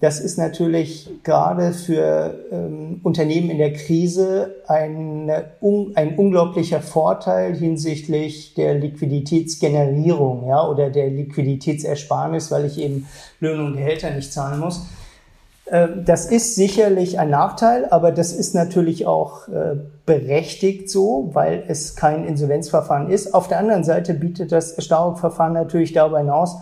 Das 0.00 0.20
ist 0.20 0.38
natürlich 0.38 1.08
gerade 1.22 1.72
für 1.72 2.34
ähm, 2.52 3.00
Unternehmen 3.02 3.50
in 3.50 3.58
der 3.58 3.72
Krise 3.72 4.56
eine, 4.66 5.52
un, 5.60 5.92
ein 5.94 6.16
unglaublicher 6.16 6.80
Vorteil 6.80 7.54
hinsichtlich 7.54 8.54
der 8.54 8.74
Liquiditätsgenerierung 8.74 10.48
ja, 10.48 10.68
oder 10.68 10.90
der 10.90 11.08
Liquiditätsersparnis, 11.08 12.50
weil 12.50 12.66
ich 12.66 12.78
eben 12.78 13.06
Löhne 13.40 13.64
und 13.64 13.76
Gehälter 13.76 14.10
nicht 14.10 14.32
zahlen 14.32 14.60
muss. 14.60 14.86
Ähm, 15.68 16.04
das 16.04 16.26
ist 16.26 16.54
sicherlich 16.54 17.18
ein 17.18 17.30
Nachteil, 17.30 17.86
aber 17.90 18.12
das 18.12 18.32
ist 18.32 18.54
natürlich 18.54 19.06
auch 19.06 19.48
äh, 19.48 19.76
berechtigt 20.04 20.88
so, 20.88 21.30
weil 21.32 21.64
es 21.66 21.96
kein 21.96 22.24
Insolvenzverfahren 22.24 23.10
ist. 23.10 23.34
Auf 23.34 23.48
der 23.48 23.58
anderen 23.58 23.82
Seite 23.82 24.14
bietet 24.14 24.52
das 24.52 24.72
Erstarrungsverfahren 24.72 25.54
natürlich 25.54 25.92
darüber 25.92 26.18
hinaus 26.18 26.56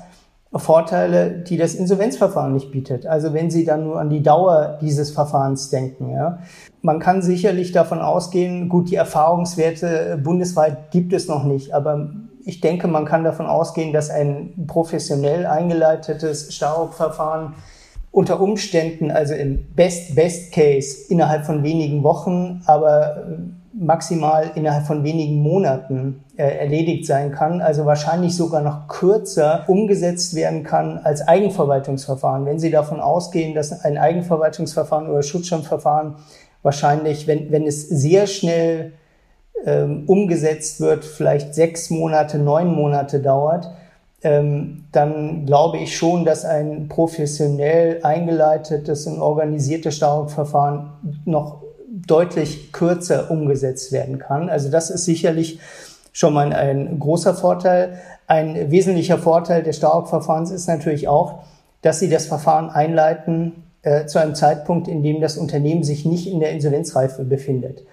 Vorteile, 0.61 1.31
die 1.31 1.57
das 1.57 1.75
Insolvenzverfahren 1.75 2.53
nicht 2.53 2.71
bietet. 2.71 3.07
Also 3.07 3.33
wenn 3.33 3.51
Sie 3.51 3.65
dann 3.65 3.85
nur 3.85 3.99
an 3.99 4.11
die 4.11 4.23
Dauer 4.23 4.79
dieses 4.81 5.11
Verfahrens 5.11 5.71
denken. 5.71 6.13
Ja. 6.13 6.39
Man 6.83 7.01
kann 7.01 7.23
sicherlich 7.23 7.73
davon 7.73 8.01
ausgehen, 8.01 8.69
gut, 8.69 8.91
die 8.91 8.97
Erfahrungswerte 8.97 10.21
bundesweit 10.23 10.91
gibt 10.91 11.13
es 11.13 11.29
noch 11.29 11.45
nicht, 11.45 11.75
aber 11.75 12.11
ich 12.45 12.61
denke, 12.61 12.89
man 12.89 13.07
kann 13.07 13.25
davon 13.25 13.47
ausgehen, 13.47 13.93
dass 13.93 14.11
ein 14.11 14.67
professionell 14.67 15.47
eingeleitetes 15.47 16.55
Starock-Verfahren 16.55 17.55
unter 18.11 18.41
Umständen, 18.41 19.11
also 19.11 19.35
im 19.35 19.67
Best, 19.75 20.15
Best 20.15 20.53
Case, 20.53 21.07
innerhalb 21.09 21.47
von 21.47 21.63
wenigen 21.63 22.05
Wochen, 22.05 22.63
aber 22.67 23.27
maximal 23.77 24.53
innerhalb 24.55 24.87
von 24.87 25.03
wenigen 25.03 25.43
Monaten 25.43 26.25
äh, 26.37 26.45
erledigt 26.45 27.07
sein 27.07 27.33
kann, 27.33 27.61
also 27.61 27.87
wahrscheinlich 27.87 28.37
sogar 28.37 28.63
noch 28.63 28.89
kürzer 28.89 29.65
umgesetzt 29.67 30.35
werden 30.35 30.63
kann 30.63 30.99
als 30.99 31.27
Eigenverwaltungsverfahren. 31.27 32.47
Wenn 32.47 32.59
Sie 32.59 32.71
davon 32.71 33.01
ausgehen, 33.01 33.55
dass 33.55 33.85
ein 33.85 33.99
Eigenverwaltungsverfahren 33.99 35.09
oder 35.09 35.23
Schutzschirmverfahren 35.23 36.17
wahrscheinlich, 36.63 37.27
wenn, 37.27 37.51
wenn 37.51 37.67
es 37.67 37.89
sehr 37.89 38.27
schnell 38.27 38.93
ähm, 39.67 40.05
umgesetzt 40.07 40.81
wird, 40.81 41.05
vielleicht 41.05 41.55
sechs 41.55 41.91
Monate, 41.91 42.39
neun 42.39 42.69
Monate 42.75 43.21
dauert, 43.21 43.71
ähm, 44.23 44.85
dann 44.93 45.47
glaube 45.47 45.79
ich 45.79 45.97
schon, 45.97 46.25
dass 46.25 46.45
ein 46.45 46.89
professionell 46.89 48.01
eingeleitetes 48.03 49.07
und 49.07 49.21
organisiertes 49.21 49.97
Stauungsverfahren 49.97 50.91
noch 51.25 51.64
deutlich 52.07 52.73
kürzer 52.73 53.31
umgesetzt 53.31 53.93
werden 53.93 54.19
kann. 54.19 54.49
Also 54.49 54.71
das 54.71 54.91
ist 54.91 55.05
sicherlich 55.05 55.59
schon 56.13 56.35
mal 56.35 56.53
ein 56.53 56.99
großer 56.99 57.35
Vorteil. 57.35 57.99
Ein 58.27 58.71
wesentlicher 58.71 59.19
Vorteil 59.19 59.63
des 59.63 59.77
Stauungsverfahrens 59.77 60.51
ist 60.51 60.67
natürlich 60.67 61.09
auch, 61.09 61.41
dass 61.83 61.99
Sie 61.99 62.09
das 62.09 62.27
Verfahren 62.27 62.71
einleiten 62.71 63.65
äh, 63.83 64.07
zu 64.07 64.19
einem 64.19 64.35
Zeitpunkt, 64.35 64.89
in 64.89 65.03
dem 65.03 65.21
das 65.21 65.37
Unternehmen 65.37 65.83
sich 65.83 66.07
nicht 66.07 66.27
in 66.27 66.41
der 66.41 66.53
Insolvenzreife 66.53 67.25
befindet 67.25 67.85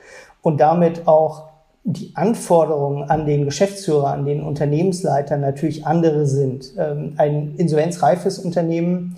und 0.42 0.62
damit 0.62 1.08
auch 1.08 1.50
die 1.84 2.12
Anforderungen 2.16 3.10
an 3.10 3.26
den 3.26 3.46
Geschäftsführer, 3.46 4.14
an 4.14 4.26
den 4.26 4.44
Unternehmensleiter 4.44 5.38
natürlich 5.38 5.86
andere 5.86 6.28
sind. 6.28 6.74
Ähm, 6.78 7.16
ein 7.18 7.56
insolvenzreifes 7.58 8.40
Unternehmen 8.40 9.18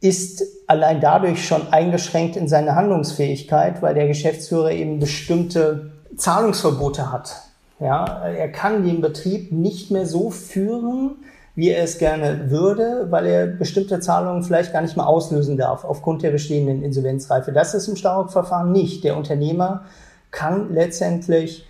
ist 0.00 0.44
allein 0.66 1.00
dadurch 1.00 1.46
schon 1.46 1.72
eingeschränkt 1.72 2.36
in 2.36 2.48
seiner 2.48 2.74
Handlungsfähigkeit, 2.74 3.82
weil 3.82 3.94
der 3.94 4.06
Geschäftsführer 4.06 4.70
eben 4.70 5.00
bestimmte 5.00 5.90
Zahlungsverbote 6.16 7.10
hat. 7.10 7.34
Ja, 7.80 8.04
er 8.26 8.50
kann 8.50 8.84
den 8.84 9.00
Betrieb 9.00 9.52
nicht 9.52 9.90
mehr 9.90 10.06
so 10.06 10.30
führen, 10.30 11.16
wie 11.54 11.70
er 11.70 11.82
es 11.82 11.98
gerne 11.98 12.50
würde, 12.50 13.06
weil 13.10 13.26
er 13.26 13.46
bestimmte 13.46 13.98
Zahlungen 13.98 14.44
vielleicht 14.44 14.72
gar 14.72 14.82
nicht 14.82 14.96
mehr 14.96 15.08
auslösen 15.08 15.56
darf 15.56 15.84
aufgrund 15.84 16.22
der 16.22 16.30
bestehenden 16.30 16.82
Insolvenzreife. 16.82 17.52
Das 17.52 17.74
ist 17.74 17.88
im 17.88 17.96
Staurock-Verfahren 17.96 18.70
nicht. 18.70 19.02
Der 19.02 19.16
Unternehmer 19.16 19.84
kann 20.30 20.72
letztendlich 20.72 21.66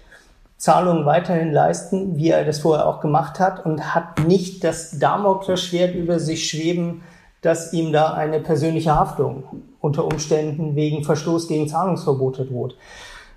Zahlungen 0.59 1.07
weiterhin 1.07 1.53
leisten, 1.53 2.17
wie 2.17 2.31
er 2.31 2.45
das 2.45 2.59
vorher 2.59 2.87
auch 2.87 3.01
gemacht 3.01 3.39
hat 3.39 3.65
und 3.65 3.95
hat 3.95 4.27
nicht 4.27 4.65
das 4.65 4.99
Damoklesschwert 4.99 5.95
über 5.95 6.19
sich 6.19 6.51
schweben, 6.51 7.03
dass 7.43 7.73
ihm 7.73 7.93
da 7.93 8.13
eine 8.15 8.41
persönliche 8.41 8.95
Haftung 8.95 9.45
unter 9.81 10.05
Umständen 10.05 10.75
wegen 10.75 11.05
Verstoß 11.05 11.49
gegen 11.49 11.69
Zahlungsverbote 11.69 12.45
droht. 12.45 12.77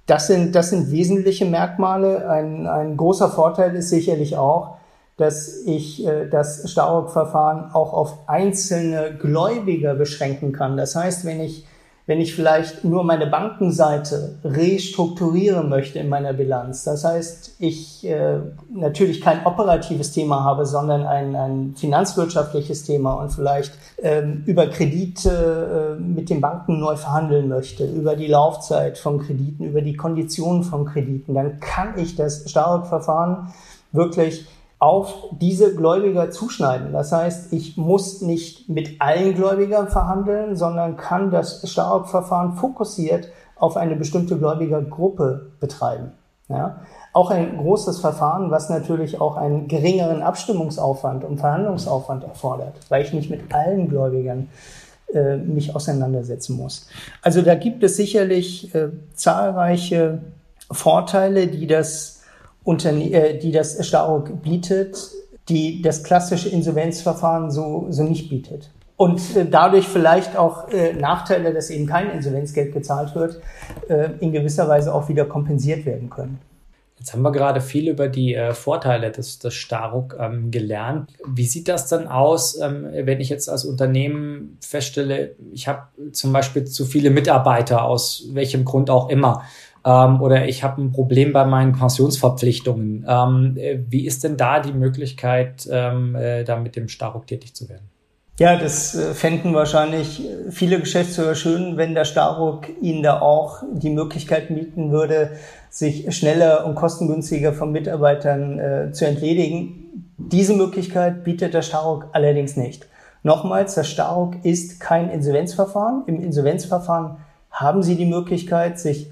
Das 0.08 0.28
sind, 0.28 0.56
das 0.56 0.72
sind 0.72 0.92
wesentliche 0.92 1.46
Merkmale. 1.46 2.30
Ein, 2.30 2.68
ein 2.68 2.98
großer 2.98 3.30
Vorteil 3.30 3.76
ist 3.76 3.90
sicherlich 3.90 4.36
auch, 4.36 4.78
dass 5.18 5.62
ich 5.66 6.06
äh, 6.06 6.28
das 6.28 6.70
Staruk-Verfahren 6.70 7.72
auch 7.74 7.94
auf 7.94 8.18
einzelne 8.28 9.16
Gläubiger 9.16 9.94
beschränken 9.94 10.52
kann. 10.52 10.78
Das 10.78 10.96
heißt, 10.96 11.26
wenn 11.26 11.40
ich 11.40 11.66
wenn 12.12 12.20
ich 12.20 12.36
vielleicht 12.36 12.84
nur 12.84 13.06
meine 13.06 13.26
Bankenseite 13.26 14.36
restrukturieren 14.44 15.70
möchte 15.70 15.98
in 15.98 16.10
meiner 16.10 16.34
Bilanz, 16.34 16.84
das 16.84 17.06
heißt, 17.06 17.56
ich 17.60 18.06
äh, 18.06 18.40
natürlich 18.70 19.22
kein 19.22 19.46
operatives 19.46 20.12
Thema 20.12 20.44
habe, 20.44 20.66
sondern 20.66 21.06
ein, 21.06 21.38
ein 21.38 21.74
finanzwirtschaftliches 21.78 22.84
Thema 22.84 23.14
und 23.14 23.30
vielleicht 23.30 23.72
ähm, 24.04 24.44
über 24.46 24.68
Kredite 24.68 25.96
äh, 25.98 26.02
mit 26.02 26.30
den 26.30 26.42
Banken 26.42 26.82
neu 26.82 26.98
verhandeln 26.98 27.48
möchte, 27.48 27.86
über 27.86 28.18
die 28.18 28.28
Laufzeit 28.28 28.98
von 28.98 29.22
Krediten, 29.22 29.64
über 29.64 29.82
die 29.82 29.96
Konditionen 29.96 30.64
von 30.64 30.84
Krediten, 30.84 31.34
dann 31.34 31.62
kann 31.62 31.98
ich 31.98 32.18
das 32.18 32.44
Staruk-Verfahren 32.50 33.54
wirklich 33.94 34.48
auf 34.82 35.26
diese 35.40 35.76
Gläubiger 35.76 36.32
zuschneiden. 36.32 36.92
Das 36.92 37.12
heißt, 37.12 37.54
ich 37.54 37.78
muss 37.78 38.22
nicht 38.22 38.68
mit 38.68 39.00
allen 39.00 39.36
Gläubigern 39.36 39.90
verhandeln, 39.90 40.56
sondern 40.56 40.98
kann 40.98 41.30
das 41.30 41.62
Startup-Verfahren 41.70 42.54
fokussiert 42.54 43.28
auf 43.58 43.78
eine 43.78 43.96
bestimmte 43.96 44.40
Gläubigergruppe 44.40 45.52
betreiben. 45.60 46.14
Ja? 46.50 46.78
Auch 47.14 47.30
ein 47.30 47.58
großes 47.58 48.00
Verfahren, 48.00 48.50
was 48.50 48.72
natürlich 48.72 49.22
auch 49.22 49.38
einen 49.38 49.68
geringeren 49.68 50.24
Abstimmungsaufwand 50.24 51.26
und 51.26 51.38
Verhandlungsaufwand 51.38 52.24
erfordert, 52.24 52.74
weil 52.90 53.06
ich 53.06 53.14
nicht 53.14 53.30
mit 53.30 53.54
allen 53.54 53.88
Gläubigern 53.88 54.50
äh, 55.14 55.38
mich 55.38 55.76
auseinandersetzen 55.76 56.58
muss. 56.58 56.90
Also 57.22 57.44
da 57.44 57.54
gibt 57.54 57.84
es 57.84 57.98
sicherlich 57.98 58.74
äh, 58.74 58.88
zahlreiche 59.14 60.24
Vorteile, 60.72 61.46
die 61.46 61.68
das 61.68 62.21
Unterne 62.64 63.12
äh, 63.12 63.38
die 63.40 63.52
das 63.52 63.86
Staruk 63.86 64.42
bietet, 64.42 64.98
die 65.50 65.82
das 65.82 66.04
klassische 66.04 66.50
Insolvenzverfahren 66.50 67.52
so, 67.52 67.88
so 67.90 68.04
nicht 68.04 68.30
bietet. 68.30 68.70
Und 68.98 69.36
äh, 69.36 69.46
dadurch 69.50 69.88
vielleicht 69.88 70.38
auch 70.38 70.70
äh, 70.70 70.94
Nachteile, 70.94 71.54
dass 71.54 71.72
eben 71.72 71.88
kein 71.88 72.12
Insolvenzgeld 72.12 72.72
gezahlt 72.72 73.16
wird, 73.16 73.42
äh, 73.90 74.10
in 74.20 74.32
gewisser 74.32 74.68
Weise 74.68 74.94
auch 74.94 75.10
wieder 75.10 75.26
kompensiert 75.26 75.86
werden 75.86 76.10
können. 76.10 76.40
Jetzt 77.02 77.14
haben 77.14 77.24
wir 77.24 77.32
gerade 77.32 77.62
viel 77.62 77.90
über 77.90 78.08
die 78.08 78.36
äh, 78.36 78.54
Vorteile 78.54 79.10
des, 79.10 79.40
des 79.40 79.56
Staruk 79.56 80.18
ähm, 80.20 80.52
gelernt. 80.52 81.10
Wie 81.26 81.48
sieht 81.48 81.68
das 81.68 81.88
dann 81.88 82.08
aus, 82.08 82.60
ähm, 82.62 82.88
wenn 82.94 83.20
ich 83.20 83.30
jetzt 83.30 83.50
als 83.50 83.66
Unternehmen 83.66 84.60
feststelle, 84.62 85.36
ich 85.52 85.68
habe 85.68 85.88
zum 86.12 86.32
Beispiel 86.32 86.66
zu 86.66 86.86
viele 86.86 87.10
Mitarbeiter, 87.10 87.86
aus 87.86 88.26
welchem 88.34 88.66
Grund 88.66 88.92
auch 88.92 89.10
immer, 89.10 89.42
ähm, 89.86 90.22
oder 90.22 90.48
ich 90.48 90.64
habe 90.64 90.82
ein 90.82 90.92
Problem 90.92 91.34
bei 91.34 91.46
meinen 91.46 91.74
Pensionsverpflichtungen. 91.74 93.06
Ähm, 93.08 93.58
äh, 93.58 93.80
wie 93.88 94.06
ist 94.06 94.24
denn 94.24 94.38
da 94.38 94.60
die 94.60 94.74
Möglichkeit, 94.74 95.68
ähm, 95.72 96.16
äh, 96.16 96.44
da 96.44 96.58
mit 96.58 96.76
dem 96.76 96.88
Staruk 96.88 97.28
tätig 97.28 97.56
zu 97.56 97.70
werden? 97.70 97.90
Ja, 98.40 98.58
das 98.58 98.96
äh, 98.96 99.14
fänden 99.14 99.54
wahrscheinlich 99.54 100.22
viele 100.50 100.80
Geschäftsführer 100.80 101.36
schön, 101.36 101.78
wenn 101.78 101.94
der 101.94 102.06
Staruk 102.06 102.68
ihnen 102.82 103.04
da 103.04 103.22
auch 103.22 103.64
die 103.72 103.90
Möglichkeit 103.90 104.48
bieten 104.48 104.92
würde, 104.92 105.32
sich 105.70 106.16
schneller 106.16 106.66
und 106.66 106.76
kostengünstiger 106.76 107.54
von 107.54 107.72
Mitarbeitern 107.72 108.60
äh, 108.60 108.92
zu 108.92 109.06
entledigen. 109.06 110.08
Diese 110.18 110.56
Möglichkeit 110.56 111.24
bietet 111.24 111.54
der 111.54 111.62
Staruk 111.62 112.08
allerdings 112.14 112.56
nicht. 112.56 112.88
Nochmals, 113.24 113.76
der 113.76 113.84
Staruk 113.84 114.44
ist 114.44 114.80
kein 114.80 115.10
Insolvenzverfahren. 115.10 116.04
Im 116.08 116.22
Insolvenzverfahren 116.22 117.18
haben 117.52 117.84
Sie 117.84 117.96
die 117.96 118.06
Möglichkeit, 118.06 118.80
sich 118.80 119.12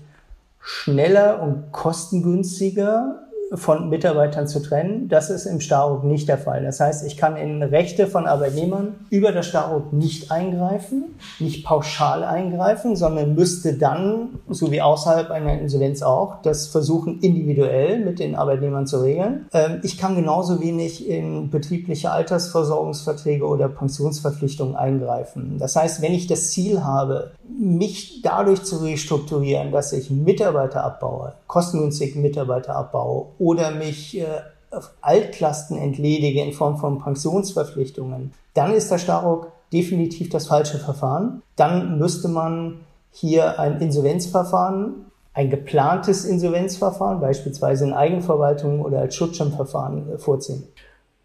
schneller 0.59 1.41
und 1.41 1.71
kostengünstiger 1.71 3.28
von 3.53 3.89
Mitarbeitern 3.89 4.47
zu 4.47 4.61
trennen. 4.61 5.07
Das 5.07 5.29
ist 5.29 5.45
im 5.45 5.59
Staruk 5.59 6.03
nicht 6.03 6.27
der 6.27 6.37
Fall. 6.37 6.63
Das 6.63 6.79
heißt, 6.79 7.05
ich 7.05 7.17
kann 7.17 7.35
in 7.35 7.63
Rechte 7.63 8.07
von 8.07 8.27
Arbeitnehmern 8.27 8.95
über 9.09 9.31
das 9.31 9.47
Staruk 9.47 9.91
nicht 9.91 10.31
eingreifen, 10.31 11.15
nicht 11.39 11.65
pauschal 11.65 12.23
eingreifen, 12.23 12.95
sondern 12.95 13.33
müsste 13.35 13.73
dann, 13.73 14.39
so 14.49 14.71
wie 14.71 14.81
außerhalb 14.81 15.31
einer 15.31 15.59
Insolvenz 15.59 16.03
auch, 16.03 16.41
das 16.43 16.67
versuchen 16.67 17.19
individuell 17.21 18.03
mit 18.03 18.19
den 18.19 18.35
Arbeitnehmern 18.35 18.85
zu 18.85 19.01
regeln. 19.01 19.47
Ähm, 19.53 19.79
ich 19.83 19.97
kann 19.97 20.15
genauso 20.15 20.61
wenig 20.61 21.09
in 21.09 21.49
betriebliche 21.49 22.11
Altersversorgungsverträge 22.11 23.45
oder 23.45 23.67
Pensionsverpflichtungen 23.67 24.75
eingreifen. 24.75 25.57
Das 25.59 25.75
heißt, 25.75 26.01
wenn 26.01 26.13
ich 26.13 26.27
das 26.27 26.51
Ziel 26.51 26.83
habe, 26.83 27.31
mich 27.59 28.21
dadurch 28.21 28.63
zu 28.63 28.77
restrukturieren, 28.77 29.71
dass 29.71 29.91
ich 29.91 30.11
Mitarbeiter 30.11 30.83
abbaue, 30.83 31.33
kostengünstig 31.47 32.15
Mitarbeiter 32.15 32.75
abbaue 32.75 33.27
oder 33.39 33.71
mich 33.71 34.19
äh, 34.19 34.25
auf 34.71 34.91
Altlasten 35.01 35.77
entledige 35.77 36.43
in 36.43 36.53
Form 36.53 36.77
von 36.77 37.01
Pensionsverpflichtungen, 37.01 38.33
dann 38.53 38.73
ist 38.73 38.91
der 38.91 38.99
Staruk 38.99 39.51
definitiv 39.73 40.29
das 40.29 40.47
falsche 40.47 40.77
Verfahren. 40.77 41.41
Dann 41.55 41.97
müsste 41.97 42.27
man 42.27 42.81
hier 43.11 43.59
ein 43.59 43.81
Insolvenzverfahren, 43.81 45.05
ein 45.33 45.49
geplantes 45.49 46.25
Insolvenzverfahren, 46.25 47.19
beispielsweise 47.19 47.85
in 47.85 47.93
Eigenverwaltung 47.93 48.81
oder 48.81 48.99
als 48.99 49.15
Schutzschirmverfahren 49.15 50.13
äh, 50.13 50.17
vorziehen. 50.17 50.63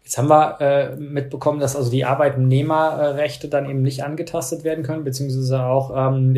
Jetzt 0.03 0.19
haben 0.19 0.29
wir 0.29 0.61
äh, 0.61 0.95
mitbekommen, 0.97 1.59
dass 1.59 1.75
also 1.75 1.89
die 1.89 2.05
Arbeitnehmerrechte 2.05 3.47
dann 3.47 3.67
eben 3.67 3.81
nicht 3.81 4.03
angetastet 4.03 4.63
werden 4.63 4.83
können, 4.83 5.03
beziehungsweise 5.03 5.63
auch 5.63 5.91
ähm, 5.95 6.35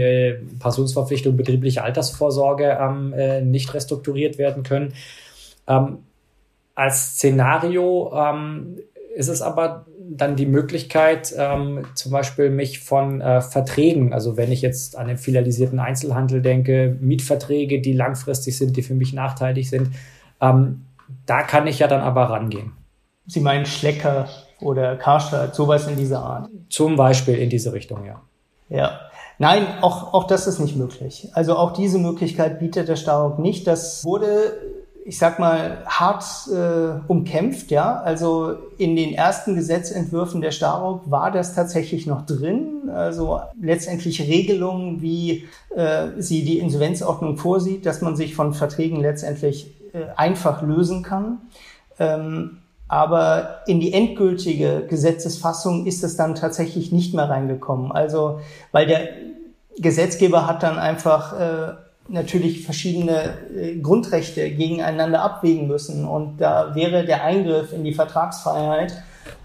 Pensionsverpflichtung 0.59 1.35
betriebliche 1.35 1.83
Altersvorsorge 1.83 2.77
ähm, 2.79 3.11
äh, 3.11 3.41
nicht 3.41 3.73
restrukturiert 3.73 4.37
werden 4.37 4.63
können. 4.63 4.93
Ähm, 5.67 5.99
als 6.75 7.13
Szenario 7.15 8.11
ähm, 8.15 8.77
ist 9.15 9.29
es 9.29 9.41
aber 9.41 9.85
dann 10.09 10.35
die 10.35 10.45
Möglichkeit, 10.45 11.33
ähm, 11.37 11.85
zum 11.95 12.11
Beispiel 12.11 12.49
mich 12.49 12.79
von 12.79 13.19
äh, 13.19 13.41
Verträgen, 13.41 14.13
also 14.13 14.37
wenn 14.37 14.51
ich 14.51 14.61
jetzt 14.61 14.97
an 14.97 15.07
den 15.07 15.17
filialisierten 15.17 15.79
Einzelhandel 15.79 16.41
denke, 16.41 16.95
Mietverträge, 17.01 17.81
die 17.81 17.93
langfristig 17.93 18.57
sind, 18.57 18.77
die 18.77 18.83
für 18.83 18.93
mich 18.93 19.13
nachteilig 19.13 19.69
sind, 19.69 19.89
ähm, 20.39 20.85
da 21.25 21.43
kann 21.43 21.67
ich 21.67 21.79
ja 21.79 21.87
dann 21.87 22.01
aber 22.01 22.29
rangehen. 22.29 22.73
Sie 23.25 23.41
meinen 23.41 23.65
Schlecker 23.65 24.29
oder 24.61 24.95
Karstadt, 24.95 25.55
sowas 25.55 25.87
in 25.87 25.97
dieser 25.97 26.19
Art? 26.19 26.49
Zum 26.69 26.95
Beispiel 26.95 27.35
in 27.35 27.49
diese 27.49 27.73
Richtung, 27.73 28.05
ja. 28.05 28.21
Ja. 28.69 28.99
Nein, 29.39 29.65
auch, 29.81 30.13
auch 30.13 30.25
das 30.25 30.47
ist 30.47 30.59
nicht 30.59 30.75
möglich. 30.75 31.29
Also 31.33 31.55
auch 31.55 31.73
diese 31.73 31.99
Möglichkeit 31.99 32.59
bietet 32.59 32.87
der 32.87 32.95
Staruk 32.95 33.39
nicht. 33.39 33.67
Das 33.67 34.03
wurde, 34.03 34.57
ich 35.07 35.17
sag 35.17 35.39
mal, 35.39 35.85
hart 35.85 36.25
äh, 36.53 36.99
umkämpft, 37.07 37.71
ja. 37.71 38.01
Also 38.01 38.57
in 38.77 38.97
den 38.97 39.13
ersten 39.13 39.55
Gesetzentwürfen 39.55 40.41
der 40.41 40.51
Staruk 40.51 41.09
war 41.09 41.31
das 41.31 41.55
tatsächlich 41.55 42.07
noch 42.07 42.25
drin. 42.25 42.89
Also 42.93 43.39
letztendlich 43.57 44.21
Regelungen, 44.21 45.01
wie 45.01 45.47
äh, 45.73 46.09
sie 46.17 46.43
die 46.43 46.59
Insolvenzordnung 46.59 47.37
vorsieht, 47.37 47.85
dass 47.85 48.01
man 48.01 48.17
sich 48.17 48.35
von 48.35 48.53
Verträgen 48.53 48.99
letztendlich 48.99 49.71
äh, 49.93 50.07
einfach 50.17 50.61
lösen 50.61 51.03
kann. 51.03 51.37
Ähm, 51.99 52.57
aber 52.89 53.61
in 53.65 53.79
die 53.79 53.93
endgültige 53.93 54.87
Gesetzesfassung 54.89 55.85
ist 55.85 56.03
es 56.03 56.17
dann 56.17 56.35
tatsächlich 56.35 56.91
nicht 56.91 57.13
mehr 57.13 57.29
reingekommen. 57.29 57.93
Also, 57.93 58.41
weil 58.73 58.87
der 58.87 59.07
Gesetzgeber 59.77 60.47
hat 60.47 60.63
dann 60.63 60.77
einfach 60.77 61.39
äh, 61.39 61.73
natürlich 62.09 62.63
verschiedene 62.63 63.33
äh, 63.55 63.77
Grundrechte 63.77 64.49
gegeneinander 64.51 65.21
abwägen 65.21 65.67
müssen. 65.67 66.05
Und 66.07 66.39
da 66.39 66.75
wäre 66.75 67.05
der 67.05 67.23
Eingriff 67.23 67.73
in 67.73 67.83
die 67.83 67.93
Vertragsfreiheit 67.93 69.03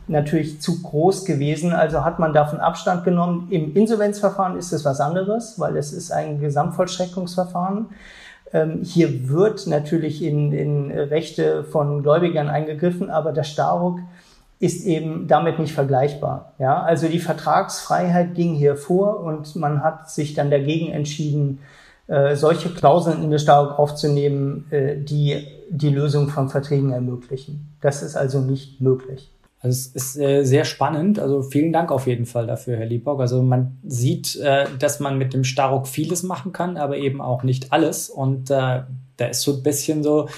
natürlich 0.09 0.61
zu 0.61 0.83
groß 0.83 1.25
gewesen. 1.25 1.73
Also 1.73 2.05
hat 2.05 2.19
man 2.19 2.33
davon 2.33 2.61
Abstand 2.61 3.05
genommen. 3.05 3.49
Im 3.51 3.75
Insolvenzverfahren 3.75 4.57
ist 4.57 4.73
es 4.73 4.85
was 4.85 5.01
anderes, 5.01 5.59
weil 5.59 5.77
es 5.77 5.93
ist 5.93 6.11
ein 6.11 6.41
Gesamtvollstreckungsverfahren. 6.41 7.87
Ähm, 8.53 8.81
hier 8.83 9.29
wird 9.29 9.67
natürlich 9.67 10.23
in, 10.23 10.53
in 10.53 10.91
Rechte 10.91 11.65
von 11.65 12.03
Gläubigern 12.03 12.49
eingegriffen, 12.49 13.11
aber 13.11 13.33
der 13.33 13.45
Staruk 13.45 14.01
ist 14.59 14.87
eben 14.87 15.27
damit 15.27 15.59
nicht 15.59 15.73
vergleichbar. 15.73 16.53
Ja, 16.61 16.83
also 16.83 17.09
die 17.09 17.19
Vertragsfreiheit 17.19 18.35
ging 18.35 18.55
hier 18.55 18.77
vor 18.77 19.21
und 19.21 19.57
man 19.57 19.83
hat 19.83 20.09
sich 20.09 20.35
dann 20.35 20.53
dagegen 20.53 20.93
entschieden, 20.93 21.59
äh, 22.07 22.37
solche 22.37 22.69
Klauseln 22.71 23.23
in 23.23 23.31
der 23.31 23.39
Staruk 23.39 23.79
aufzunehmen, 23.79 24.67
äh, 24.71 24.97
die 24.97 25.47
die 25.73 25.89
Lösung 25.89 26.29
von 26.29 26.51
Verträgen 26.51 26.93
ermöglichen. 26.93 27.75
Das 27.81 28.03
ist 28.03 28.15
also 28.15 28.41
nicht 28.41 28.81
möglich. 28.81 29.31
Also 29.61 29.77
es 29.77 29.87
ist 29.87 30.19
äh, 30.19 30.45
sehr 30.45 30.65
spannend. 30.65 31.19
Also 31.19 31.43
vielen 31.43 31.73
Dank 31.73 31.91
auf 31.93 32.07
jeden 32.07 32.27
Fall 32.27 32.47
dafür, 32.47 32.77
Herr 32.77 32.87
Liebbock. 32.87 33.21
Also 33.21 33.43
man 33.43 33.79
sieht, 33.85 34.37
äh, 34.37 34.67
dass 34.79 35.01
man 35.01 35.19
mit 35.19 35.33
dem 35.33 35.45
Staruk 35.45 35.87
vieles 35.87 36.25
machen 36.25 36.53
kann, 36.53 36.77
aber 36.77 36.99
eben 36.99 37.21
auch 37.21 37.43
nicht 37.43 37.73
alles. 37.73 38.11
Und 38.11 38.51
äh, 38.51 38.83
da 39.17 39.27
ist 39.31 39.43
so 39.43 39.55
ein 39.55 39.63
bisschen 39.63 40.03
so 40.03 40.29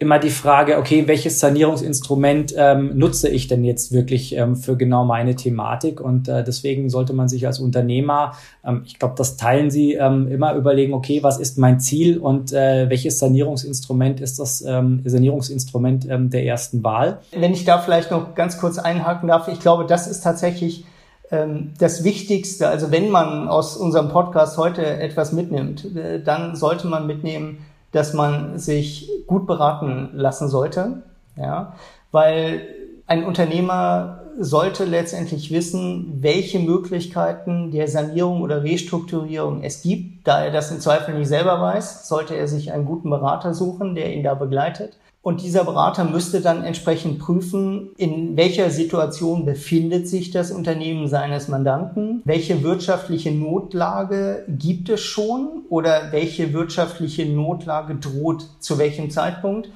immer 0.00 0.20
die 0.20 0.30
Frage, 0.30 0.78
okay, 0.78 1.08
welches 1.08 1.40
Sanierungsinstrument 1.40 2.54
ähm, 2.56 2.96
nutze 2.96 3.28
ich 3.28 3.48
denn 3.48 3.64
jetzt 3.64 3.90
wirklich 3.90 4.36
ähm, 4.36 4.54
für 4.54 4.76
genau 4.76 5.04
meine 5.04 5.34
Thematik? 5.34 6.00
Und 6.00 6.28
äh, 6.28 6.44
deswegen 6.44 6.88
sollte 6.88 7.12
man 7.14 7.28
sich 7.28 7.48
als 7.48 7.58
Unternehmer, 7.58 8.32
ähm, 8.64 8.82
ich 8.86 9.00
glaube, 9.00 9.14
das 9.18 9.36
teilen 9.36 9.70
Sie, 9.70 9.94
ähm, 9.94 10.28
immer 10.28 10.54
überlegen, 10.54 10.94
okay, 10.94 11.24
was 11.24 11.38
ist 11.38 11.58
mein 11.58 11.80
Ziel 11.80 12.18
und 12.18 12.52
äh, 12.52 12.88
welches 12.88 13.18
Sanierungsinstrument 13.18 14.20
ist 14.20 14.38
das 14.38 14.62
ähm, 14.64 15.02
Sanierungsinstrument 15.04 16.06
ähm, 16.08 16.30
der 16.30 16.44
ersten 16.44 16.84
Wahl? 16.84 17.18
Wenn 17.36 17.52
ich 17.52 17.64
da 17.64 17.78
vielleicht 17.78 18.12
noch 18.12 18.36
ganz 18.36 18.58
kurz 18.58 18.78
einhaken 18.78 19.28
darf, 19.28 19.48
ich 19.48 19.58
glaube, 19.58 19.84
das 19.84 20.06
ist 20.06 20.20
tatsächlich 20.20 20.84
ähm, 21.32 21.72
das 21.78 22.04
Wichtigste. 22.04 22.68
Also 22.68 22.92
wenn 22.92 23.10
man 23.10 23.48
aus 23.48 23.76
unserem 23.76 24.10
Podcast 24.10 24.58
heute 24.58 24.86
etwas 24.86 25.32
mitnimmt, 25.32 25.96
äh, 25.96 26.22
dann 26.22 26.54
sollte 26.54 26.86
man 26.86 27.08
mitnehmen, 27.08 27.58
dass 27.92 28.12
man 28.14 28.58
sich 28.58 29.10
gut 29.26 29.46
beraten 29.46 30.10
lassen 30.12 30.48
sollte, 30.48 31.02
ja, 31.36 31.74
weil 32.12 32.66
ein 33.06 33.24
Unternehmer 33.24 34.20
sollte 34.38 34.84
letztendlich 34.84 35.50
wissen, 35.50 36.18
welche 36.20 36.60
Möglichkeiten 36.60 37.70
der 37.70 37.88
Sanierung 37.88 38.42
oder 38.42 38.62
Restrukturierung 38.62 39.62
es 39.62 39.82
gibt. 39.82 40.26
Da 40.28 40.44
er 40.44 40.52
das 40.52 40.70
im 40.70 40.80
Zweifel 40.80 41.18
nicht 41.18 41.28
selber 41.28 41.60
weiß, 41.60 42.08
sollte 42.08 42.36
er 42.36 42.46
sich 42.46 42.72
einen 42.72 42.84
guten 42.84 43.10
Berater 43.10 43.52
suchen, 43.52 43.94
der 43.94 44.14
ihn 44.14 44.22
da 44.22 44.34
begleitet. 44.34 44.96
Und 45.20 45.42
dieser 45.42 45.64
Berater 45.64 46.04
müsste 46.04 46.40
dann 46.40 46.62
entsprechend 46.62 47.18
prüfen, 47.18 47.90
in 47.96 48.36
welcher 48.36 48.70
Situation 48.70 49.44
befindet 49.44 50.08
sich 50.08 50.30
das 50.30 50.52
Unternehmen 50.52 51.08
seines 51.08 51.48
Mandanten, 51.48 52.22
welche 52.24 52.62
wirtschaftliche 52.62 53.32
Notlage 53.32 54.44
gibt 54.48 54.88
es 54.88 55.00
schon 55.00 55.64
oder 55.68 56.12
welche 56.12 56.52
wirtschaftliche 56.52 57.26
Notlage 57.26 57.96
droht 57.96 58.46
zu 58.60 58.78
welchem 58.78 59.10
Zeitpunkt. 59.10 59.70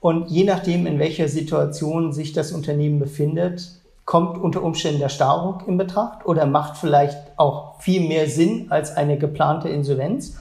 Und 0.00 0.30
je 0.30 0.44
nachdem, 0.44 0.86
in 0.86 1.00
welcher 1.00 1.28
Situation 1.28 2.12
sich 2.12 2.32
das 2.32 2.52
Unternehmen 2.52 3.00
befindet, 3.00 3.68
kommt 4.04 4.38
unter 4.38 4.62
Umständen 4.62 5.00
der 5.00 5.08
Starruck 5.08 5.66
in 5.66 5.76
Betracht 5.76 6.24
oder 6.24 6.46
macht 6.46 6.76
vielleicht 6.76 7.18
auch 7.36 7.80
viel 7.80 8.06
mehr 8.06 8.28
Sinn 8.28 8.66
als 8.70 8.96
eine 8.96 9.18
geplante 9.18 9.68
Insolvenz. 9.68 10.38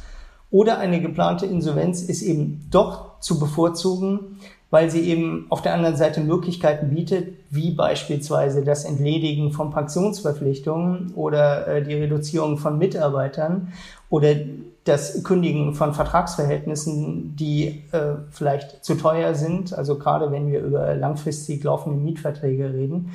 Oder 0.56 0.80
eine 0.80 1.02
geplante 1.02 1.46
Insolvenz 1.46 2.02
ist 2.02 2.22
eben 2.22 2.65
doch 2.72 3.20
zu 3.20 3.41
bevorzugen, 3.41 4.39
weil 4.70 4.89
sie 4.89 5.02
eben 5.02 5.48
auf 5.50 5.62
der 5.62 5.74
anderen 5.74 5.98
Seite 5.98 6.22
Möglichkeiten 6.22 6.96
bietet, 6.96 7.34
wie 7.50 7.72
beispielsweise 7.72 8.63
das 8.63 8.86
Entledigen 8.86 9.52
von 9.52 9.72
Pensionsverpflichtungen 9.72 11.12
oder 11.15 11.68
äh, 11.68 11.84
die 11.84 11.96
Reduzierung 11.96 12.58
von 12.58 12.78
Mitarbeitern 12.78 13.74
oder 14.10 14.34
das 14.86 15.26
Kündigen 15.26 15.74
von 15.74 15.94
Vertragsverhältnissen, 15.94 17.36
die 17.36 17.84
äh, 17.91 18.15
vielleicht 18.32 18.86
zu 18.86 18.96
teuer 18.96 19.36
sind, 19.36 19.74
also 19.74 19.98
gerade 19.98 20.32
wenn 20.32 20.50
wir 20.50 20.62
über 20.62 20.96
langfristig 20.96 21.65
laufende 21.65 22.00
Mietverträge 22.00 22.74
reden 22.74 23.12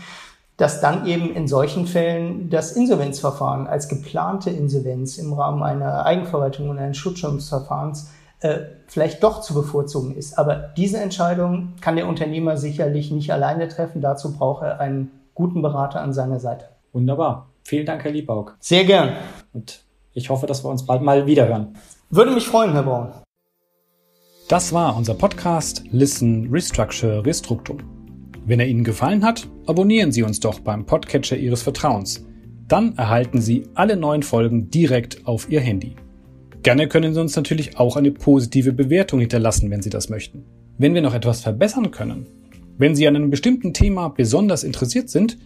dass 0.61 0.83
dann 0.83 1.07
eben 1.07 1.35
in 1.35 1.49
solchen 1.49 1.87
Fällen 1.87 2.51
das 2.51 2.73
Insolvenzverfahren 2.73 3.67
als 3.67 3.89
geplante 3.89 4.51
Insolvenz 4.51 5.17
im 5.17 5.33
Rahmen 5.33 5.63
einer 5.63 6.05
Eigenverwaltung 6.05 6.69
und 6.69 6.79
eines 6.79 6.99
Schutzschirmsverfahrens 6.99 8.11
äh, 8.41 8.59
vielleicht 8.87 9.23
doch 9.23 9.41
zu 9.41 9.55
bevorzugen 9.55 10.15
ist. 10.15 10.39
Aber 10.39 10.55
diese 10.55 10.99
Entscheidung 10.99 11.73
kann 11.81 11.97
der 11.97 12.07
Unternehmer 12.07 12.59
sicherlich 12.59 13.11
nicht 13.11 13.33
alleine 13.33 13.69
treffen. 13.69 14.03
Dazu 14.03 14.37
braucht 14.37 14.63
er 14.63 14.81
einen 14.81 15.11
guten 15.35 15.63
Berater 15.63 16.03
an 16.03 16.13
seiner 16.13 16.41
Seite. 16.41 16.67
Wunderbar. 16.93 17.49
Vielen 17.63 17.87
Dank, 17.87 18.05
Herr 18.05 18.13
Liebaug. 18.13 18.55
Sehr 18.61 18.85
gern. 18.85 19.15
Und 19.55 19.83
ich 20.13 20.29
hoffe, 20.29 20.47
dass 20.47 20.63
wir 20.63 20.69
uns 20.69 20.85
bald 20.85 21.01
mal 21.01 21.25
wiederhören. 21.25 21.75
Würde 22.11 22.33
mich 22.33 22.47
freuen, 22.47 22.73
Herr 22.73 22.83
Braun. 22.83 23.13
Das 24.49 24.75
war 24.75 24.95
unser 24.95 25.15
Podcast 25.15 25.85
Listen, 25.91 26.51
Restructure, 26.51 27.25
Restruktum. 27.25 28.00
Wenn 28.51 28.59
er 28.59 28.67
Ihnen 28.67 28.83
gefallen 28.83 29.25
hat, 29.25 29.47
abonnieren 29.67 30.11
Sie 30.11 30.25
uns 30.25 30.41
doch 30.41 30.59
beim 30.59 30.85
Podcatcher 30.85 31.37
Ihres 31.37 31.63
Vertrauens. 31.63 32.27
Dann 32.67 32.97
erhalten 32.97 33.41
Sie 33.41 33.69
alle 33.75 33.97
neuen 33.97 34.25
Folgen 34.25 34.73
direkt 34.73 35.25
auf 35.25 35.49
Ihr 35.49 35.61
Handy. 35.61 35.95
Gerne 36.65 36.89
können 36.89 37.15
Sie 37.15 37.21
uns 37.21 37.37
natürlich 37.37 37.79
auch 37.79 37.95
eine 37.95 38.11
positive 38.11 38.73
Bewertung 38.73 39.21
hinterlassen, 39.21 39.71
wenn 39.71 39.83
Sie 39.83 39.91
das 39.91 40.09
möchten. 40.09 40.47
Wenn 40.79 40.95
wir 40.95 41.03
noch 41.03 41.15
etwas 41.15 41.43
verbessern 41.43 41.93
können, 41.93 42.27
wenn 42.77 42.97
Sie 42.97 43.07
an 43.07 43.15
einem 43.15 43.31
bestimmten 43.31 43.73
Thema 43.73 44.09
besonders 44.09 44.65
interessiert 44.65 45.11
sind 45.11 45.39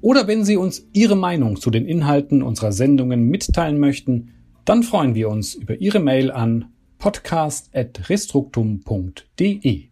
oder 0.00 0.28
wenn 0.28 0.44
Sie 0.44 0.56
uns 0.56 0.86
Ihre 0.92 1.16
Meinung 1.16 1.56
zu 1.56 1.68
den 1.68 1.84
Inhalten 1.84 2.44
unserer 2.44 2.70
Sendungen 2.70 3.24
mitteilen 3.24 3.80
möchten, 3.80 4.34
dann 4.64 4.84
freuen 4.84 5.16
wir 5.16 5.30
uns 5.30 5.56
über 5.56 5.80
Ihre 5.80 5.98
Mail 5.98 6.30
an 6.30 6.66
podcast.restruktum.de. 6.98 9.91